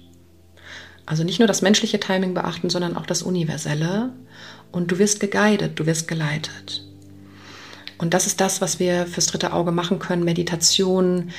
Also 1.06 1.24
nicht 1.24 1.40
nur 1.40 1.48
das 1.48 1.62
menschliche 1.62 2.00
Timing 2.00 2.34
beachten, 2.34 2.70
sondern 2.70 2.98
auch 2.98 3.06
das 3.06 3.22
universelle. 3.22 4.12
Und 4.72 4.92
du 4.92 4.98
wirst 4.98 5.20
geguidet, 5.20 5.80
du 5.80 5.86
wirst 5.86 6.08
geleitet. 6.08 6.84
Und 7.98 8.14
das 8.14 8.28
ist 8.28 8.42
das, 8.42 8.62
was 8.62 8.80
wir 8.80 9.06
fürs 9.06 9.28
dritte 9.28 9.54
Auge 9.54 9.72
machen 9.72 10.00
können. 10.00 10.24
Meditation, 10.24 11.32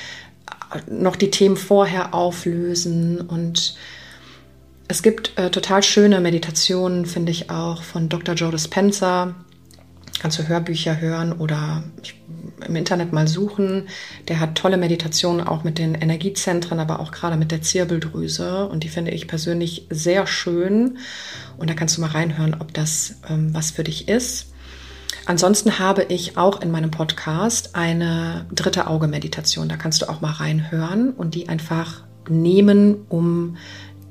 noch 0.89 1.15
die 1.15 1.31
Themen 1.31 1.57
vorher 1.57 2.13
auflösen. 2.13 3.21
Und 3.21 3.75
es 4.87 5.03
gibt 5.03 5.37
äh, 5.37 5.51
total 5.51 5.83
schöne 5.83 6.19
Meditationen, 6.19 7.05
finde 7.05 7.31
ich 7.31 7.49
auch, 7.49 7.83
von 7.83 8.09
Dr. 8.09 8.35
Joe 8.35 8.51
Dispenza. 8.51 9.35
Kannst 10.19 10.39
du 10.39 10.47
Hörbücher 10.47 10.99
hören 10.99 11.33
oder 11.33 11.83
im 12.65 12.75
Internet 12.75 13.13
mal 13.13 13.27
suchen. 13.27 13.87
Der 14.27 14.39
hat 14.39 14.55
tolle 14.55 14.77
Meditationen 14.77 15.45
auch 15.45 15.63
mit 15.63 15.77
den 15.77 15.95
Energiezentren, 15.95 16.79
aber 16.79 16.99
auch 16.99 17.11
gerade 17.11 17.37
mit 17.37 17.51
der 17.51 17.61
Zirbeldrüse. 17.61 18.67
Und 18.67 18.83
die 18.83 18.89
finde 18.89 19.11
ich 19.11 19.27
persönlich 19.27 19.87
sehr 19.89 20.27
schön. 20.27 20.97
Und 21.57 21.69
da 21.69 21.73
kannst 21.73 21.97
du 21.97 22.01
mal 22.01 22.11
reinhören, 22.11 22.55
ob 22.59 22.73
das 22.73 23.15
ähm, 23.29 23.53
was 23.53 23.71
für 23.71 23.83
dich 23.83 24.07
ist. 24.07 24.53
Ansonsten 25.25 25.77
habe 25.77 26.03
ich 26.03 26.37
auch 26.37 26.61
in 26.61 26.71
meinem 26.71 26.89
Podcast 26.89 27.75
eine 27.75 28.45
dritte 28.51 28.87
Auge-Meditation. 28.87 29.67
Da 29.67 29.75
kannst 29.75 30.01
du 30.01 30.09
auch 30.09 30.21
mal 30.21 30.31
reinhören 30.31 31.11
und 31.11 31.35
die 31.35 31.49
einfach 31.49 32.03
nehmen, 32.29 33.05
um 33.09 33.57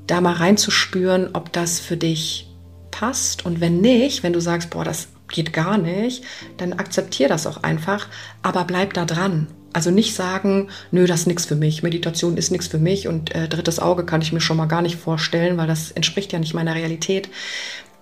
da 0.05 0.21
mal 0.21 0.33
reinzuspüren, 0.33 1.29
ob 1.33 1.51
das 1.51 1.79
für 1.79 1.97
dich 1.97 2.47
passt. 2.91 3.45
Und 3.45 3.61
wenn 3.61 3.81
nicht, 3.81 4.23
wenn 4.23 4.33
du 4.33 4.39
sagst, 4.39 4.69
boah, 4.69 4.83
das 4.83 5.09
geht 5.27 5.53
gar 5.53 5.77
nicht, 5.77 6.23
dann 6.57 6.73
akzeptier 6.73 7.27
das 7.27 7.47
auch 7.47 7.63
einfach, 7.63 8.07
aber 8.41 8.63
bleib 8.63 8.93
da 8.93 9.05
dran. 9.05 9.47
Also 9.73 9.91
nicht 9.91 10.15
sagen, 10.15 10.69
nö, 10.91 11.05
das 11.05 11.21
ist 11.21 11.27
nichts 11.27 11.45
für 11.45 11.55
mich, 11.55 11.83
Meditation 11.83 12.37
ist 12.37 12.51
nichts 12.51 12.67
für 12.67 12.79
mich 12.79 13.07
und 13.07 13.35
äh, 13.35 13.47
drittes 13.47 13.79
Auge 13.79 14.05
kann 14.05 14.21
ich 14.21 14.33
mir 14.33 14.41
schon 14.41 14.57
mal 14.57 14.65
gar 14.65 14.81
nicht 14.81 14.95
vorstellen, 14.95 15.57
weil 15.57 15.67
das 15.67 15.91
entspricht 15.91 16.33
ja 16.33 16.39
nicht 16.39 16.53
meiner 16.53 16.75
Realität 16.75 17.29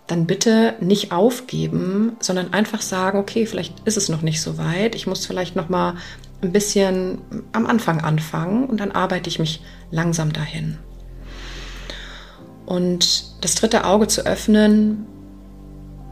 dann 0.08 0.28
bitte 0.28 0.76
nicht 0.80 1.12
aufgeben, 1.12 2.16
sondern 2.20 2.54
einfach 2.54 2.82
sagen, 2.82 3.18
okay, 3.18 3.46
vielleicht 3.46 3.80
ist 3.86 3.98
es 3.98 4.08
noch 4.08 4.22
nicht 4.22 4.40
so 4.42 4.58
weit. 4.58 4.94
Ich 4.94 5.08
muss 5.08 5.26
vielleicht 5.26 5.56
noch 5.56 5.68
mal 5.70 5.96
ein 6.42 6.52
bisschen 6.52 7.22
am 7.54 7.66
Anfang 7.66 8.02
anfangen 8.02 8.66
und 8.66 8.80
dann 8.80 8.92
arbeite 8.92 9.30
ich 9.30 9.40
mich 9.40 9.62
langsam 9.90 10.32
dahin. 10.32 10.78
Und 12.66 13.44
das 13.44 13.56
dritte 13.56 13.86
Auge 13.86 14.08
zu 14.08 14.26
öffnen 14.26 15.08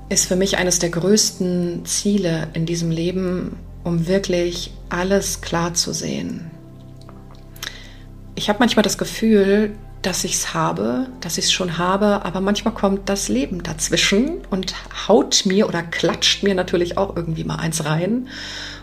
ist 0.09 0.25
für 0.27 0.35
mich 0.35 0.57
eines 0.57 0.79
der 0.79 0.89
größten 0.89 1.85
Ziele 1.85 2.49
in 2.53 2.65
diesem 2.65 2.91
Leben, 2.91 3.57
um 3.83 4.07
wirklich 4.07 4.71
alles 4.89 5.41
klar 5.41 5.73
zu 5.73 5.93
sehen. 5.93 6.51
Ich 8.35 8.49
habe 8.49 8.59
manchmal 8.59 8.83
das 8.83 8.97
Gefühl, 8.97 9.75
dass 10.01 10.25
ich 10.25 10.33
es 10.33 10.53
habe, 10.53 11.07
dass 11.21 11.37
ich 11.37 11.45
es 11.45 11.53
schon 11.53 11.77
habe, 11.77 12.25
aber 12.25 12.41
manchmal 12.41 12.73
kommt 12.73 13.07
das 13.07 13.29
Leben 13.29 13.63
dazwischen 13.63 14.39
und 14.49 14.75
haut 15.07 15.45
mir 15.45 15.67
oder 15.67 15.81
klatscht 15.81 16.43
mir 16.43 16.55
natürlich 16.55 16.97
auch 16.97 17.15
irgendwie 17.15 17.45
mal 17.45 17.55
eins 17.55 17.85
rein. 17.85 18.27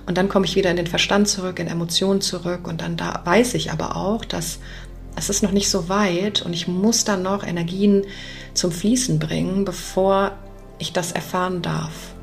Und 0.07 0.17
dann 0.17 0.29
komme 0.29 0.47
ich 0.47 0.57
wieder 0.57 0.71
in 0.71 0.77
den 0.77 0.87
Verstand 0.87 1.29
zurück, 1.29 1.59
in 1.59 1.69
Emotionen 1.69 2.23
zurück 2.23 2.67
und 2.67 2.81
dann 2.81 2.97
da 2.97 3.21
weiß 3.25 3.55
ich 3.55 3.71
aber 3.71 3.97
auch, 3.97 4.25
dass 4.25 4.59
es 5.15 5.29
ist 5.29 5.43
noch 5.43 5.53
nicht 5.53 5.69
so 5.69 5.89
weit 5.89 6.43
und 6.43 6.55
ich 6.55 6.67
muss 6.67 7.05
dann 7.05 7.23
noch 7.23 7.47
Energien 7.47 8.05
zum 8.55 8.73
Fließen 8.73 9.19
bringen, 9.19 9.65
bevor 9.65 10.33
ich 10.81 10.93
das 10.93 11.13
erfahren 11.13 11.63
darf. 11.63 12.15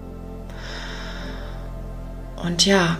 Und 2.43 2.65
ja, 2.65 2.97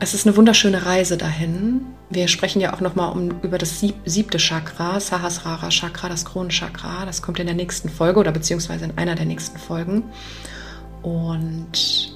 es 0.00 0.14
ist 0.14 0.26
eine 0.26 0.36
wunderschöne 0.36 0.86
Reise 0.86 1.16
dahin. 1.16 1.82
Wir 2.08 2.26
sprechen 2.26 2.60
ja 2.60 2.72
auch 2.74 2.80
nochmal 2.80 3.12
um, 3.12 3.40
über 3.42 3.58
das 3.58 3.78
sieb, 3.78 3.94
siebte 4.04 4.38
Chakra, 4.38 4.98
Sahasrara 4.98 5.68
Chakra, 5.68 6.08
das 6.08 6.24
Kronenchakra. 6.24 7.06
Das 7.06 7.22
kommt 7.22 7.38
in 7.38 7.46
der 7.46 7.54
nächsten 7.54 7.88
Folge 7.88 8.18
oder 8.18 8.32
beziehungsweise 8.32 8.86
in 8.86 8.98
einer 8.98 9.14
der 9.14 9.26
nächsten 9.26 9.58
Folgen. 9.58 10.04
Und 11.02 12.12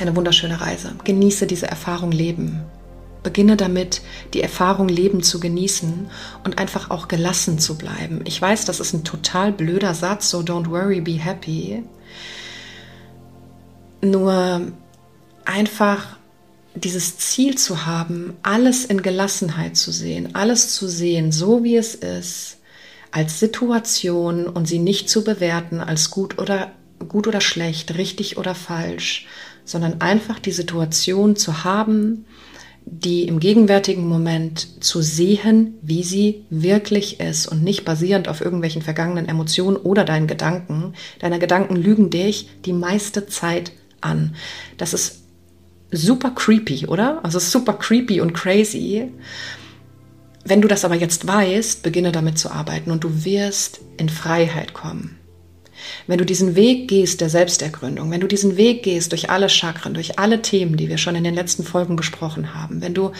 eine 0.00 0.16
wunderschöne 0.16 0.60
Reise. 0.60 0.94
Genieße 1.04 1.46
diese 1.46 1.66
Erfahrung 1.66 2.10
Leben. 2.10 2.62
Beginne 3.22 3.56
damit, 3.56 4.02
die 4.34 4.42
Erfahrung 4.42 4.88
Leben 4.88 5.22
zu 5.22 5.40
genießen 5.40 6.10
und 6.44 6.58
einfach 6.58 6.90
auch 6.90 7.08
gelassen 7.08 7.58
zu 7.58 7.76
bleiben. 7.76 8.20
Ich 8.24 8.40
weiß, 8.40 8.64
das 8.64 8.80
ist 8.80 8.92
ein 8.92 9.04
total 9.04 9.52
blöder 9.52 9.94
Satz, 9.94 10.30
so 10.30 10.40
don't 10.40 10.70
worry, 10.70 11.00
be 11.00 11.12
happy. 11.12 11.82
Nur 14.00 14.72
einfach 15.44 16.18
dieses 16.74 17.18
Ziel 17.18 17.56
zu 17.58 17.86
haben, 17.86 18.36
alles 18.42 18.84
in 18.84 19.02
Gelassenheit 19.02 19.76
zu 19.76 19.90
sehen, 19.90 20.34
alles 20.34 20.74
zu 20.74 20.88
sehen, 20.88 21.32
so 21.32 21.64
wie 21.64 21.76
es 21.76 21.94
ist, 21.94 22.58
als 23.10 23.40
Situation 23.40 24.46
und 24.46 24.66
sie 24.66 24.78
nicht 24.78 25.08
zu 25.08 25.24
bewerten 25.24 25.80
als 25.80 26.10
gut 26.10 26.38
oder 26.38 26.72
gut 27.08 27.26
oder 27.26 27.40
schlecht, 27.40 27.96
richtig 27.96 28.36
oder 28.38 28.54
falsch, 28.54 29.26
sondern 29.64 30.00
einfach 30.00 30.38
die 30.38 30.52
Situation 30.52 31.36
zu 31.36 31.64
haben, 31.64 32.26
die 32.90 33.28
im 33.28 33.38
gegenwärtigen 33.38 34.06
Moment 34.08 34.82
zu 34.82 35.02
sehen, 35.02 35.74
wie 35.82 36.02
sie 36.02 36.44
wirklich 36.50 37.20
ist 37.20 37.46
und 37.46 37.62
nicht 37.62 37.84
basierend 37.84 38.28
auf 38.28 38.40
irgendwelchen 38.40 38.82
vergangenen 38.82 39.28
Emotionen 39.28 39.76
oder 39.76 40.04
deinen 40.04 40.26
Gedanken. 40.26 40.94
Deine 41.18 41.38
Gedanken 41.38 41.76
lügen 41.76 42.10
dich 42.10 42.48
die 42.64 42.72
meiste 42.72 43.26
Zeit 43.26 43.72
an. 44.00 44.34
Das 44.78 44.94
ist 44.94 45.22
super 45.90 46.30
creepy, 46.30 46.86
oder? 46.86 47.24
Also 47.24 47.38
super 47.38 47.74
creepy 47.74 48.20
und 48.20 48.32
crazy. 48.32 49.10
Wenn 50.44 50.62
du 50.62 50.68
das 50.68 50.84
aber 50.84 50.94
jetzt 50.94 51.26
weißt, 51.26 51.82
beginne 51.82 52.12
damit 52.12 52.38
zu 52.38 52.50
arbeiten 52.50 52.90
und 52.90 53.04
du 53.04 53.24
wirst 53.24 53.80
in 53.98 54.08
Freiheit 54.08 54.72
kommen. 54.72 55.17
Wenn 56.06 56.18
du 56.18 56.24
diesen 56.24 56.54
Weg 56.54 56.88
gehst 56.88 57.20
der 57.20 57.28
Selbstergründung, 57.28 58.10
wenn 58.10 58.20
du 58.20 58.26
diesen 58.26 58.56
Weg 58.56 58.82
gehst 58.82 59.12
durch 59.12 59.30
alle 59.30 59.48
Chakren, 59.48 59.94
durch 59.94 60.18
alle 60.18 60.42
Themen, 60.42 60.76
die 60.76 60.88
wir 60.88 60.98
schon 60.98 61.16
in 61.16 61.24
den 61.24 61.34
letzten 61.34 61.64
Folgen 61.64 61.96
besprochen 61.96 62.54
haben, 62.54 62.80
wenn 62.80 62.94
du 62.94 63.12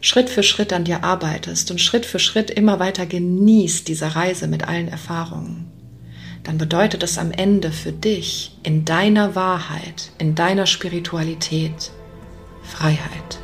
Schritt 0.00 0.28
für 0.28 0.42
Schritt 0.42 0.72
an 0.72 0.84
dir 0.84 1.02
arbeitest 1.02 1.70
und 1.70 1.80
Schritt 1.80 2.04
für 2.04 2.18
Schritt 2.18 2.50
immer 2.50 2.78
weiter 2.78 3.06
genießt 3.06 3.88
diese 3.88 4.14
Reise 4.14 4.48
mit 4.48 4.68
allen 4.68 4.88
Erfahrungen, 4.88 5.70
dann 6.42 6.58
bedeutet 6.58 7.02
es 7.02 7.16
am 7.16 7.32
Ende 7.32 7.72
für 7.72 7.92
dich 7.92 8.58
in 8.62 8.84
deiner 8.84 9.34
Wahrheit, 9.34 10.12
in 10.18 10.34
deiner 10.34 10.66
Spiritualität 10.66 11.90
Freiheit. 12.62 13.43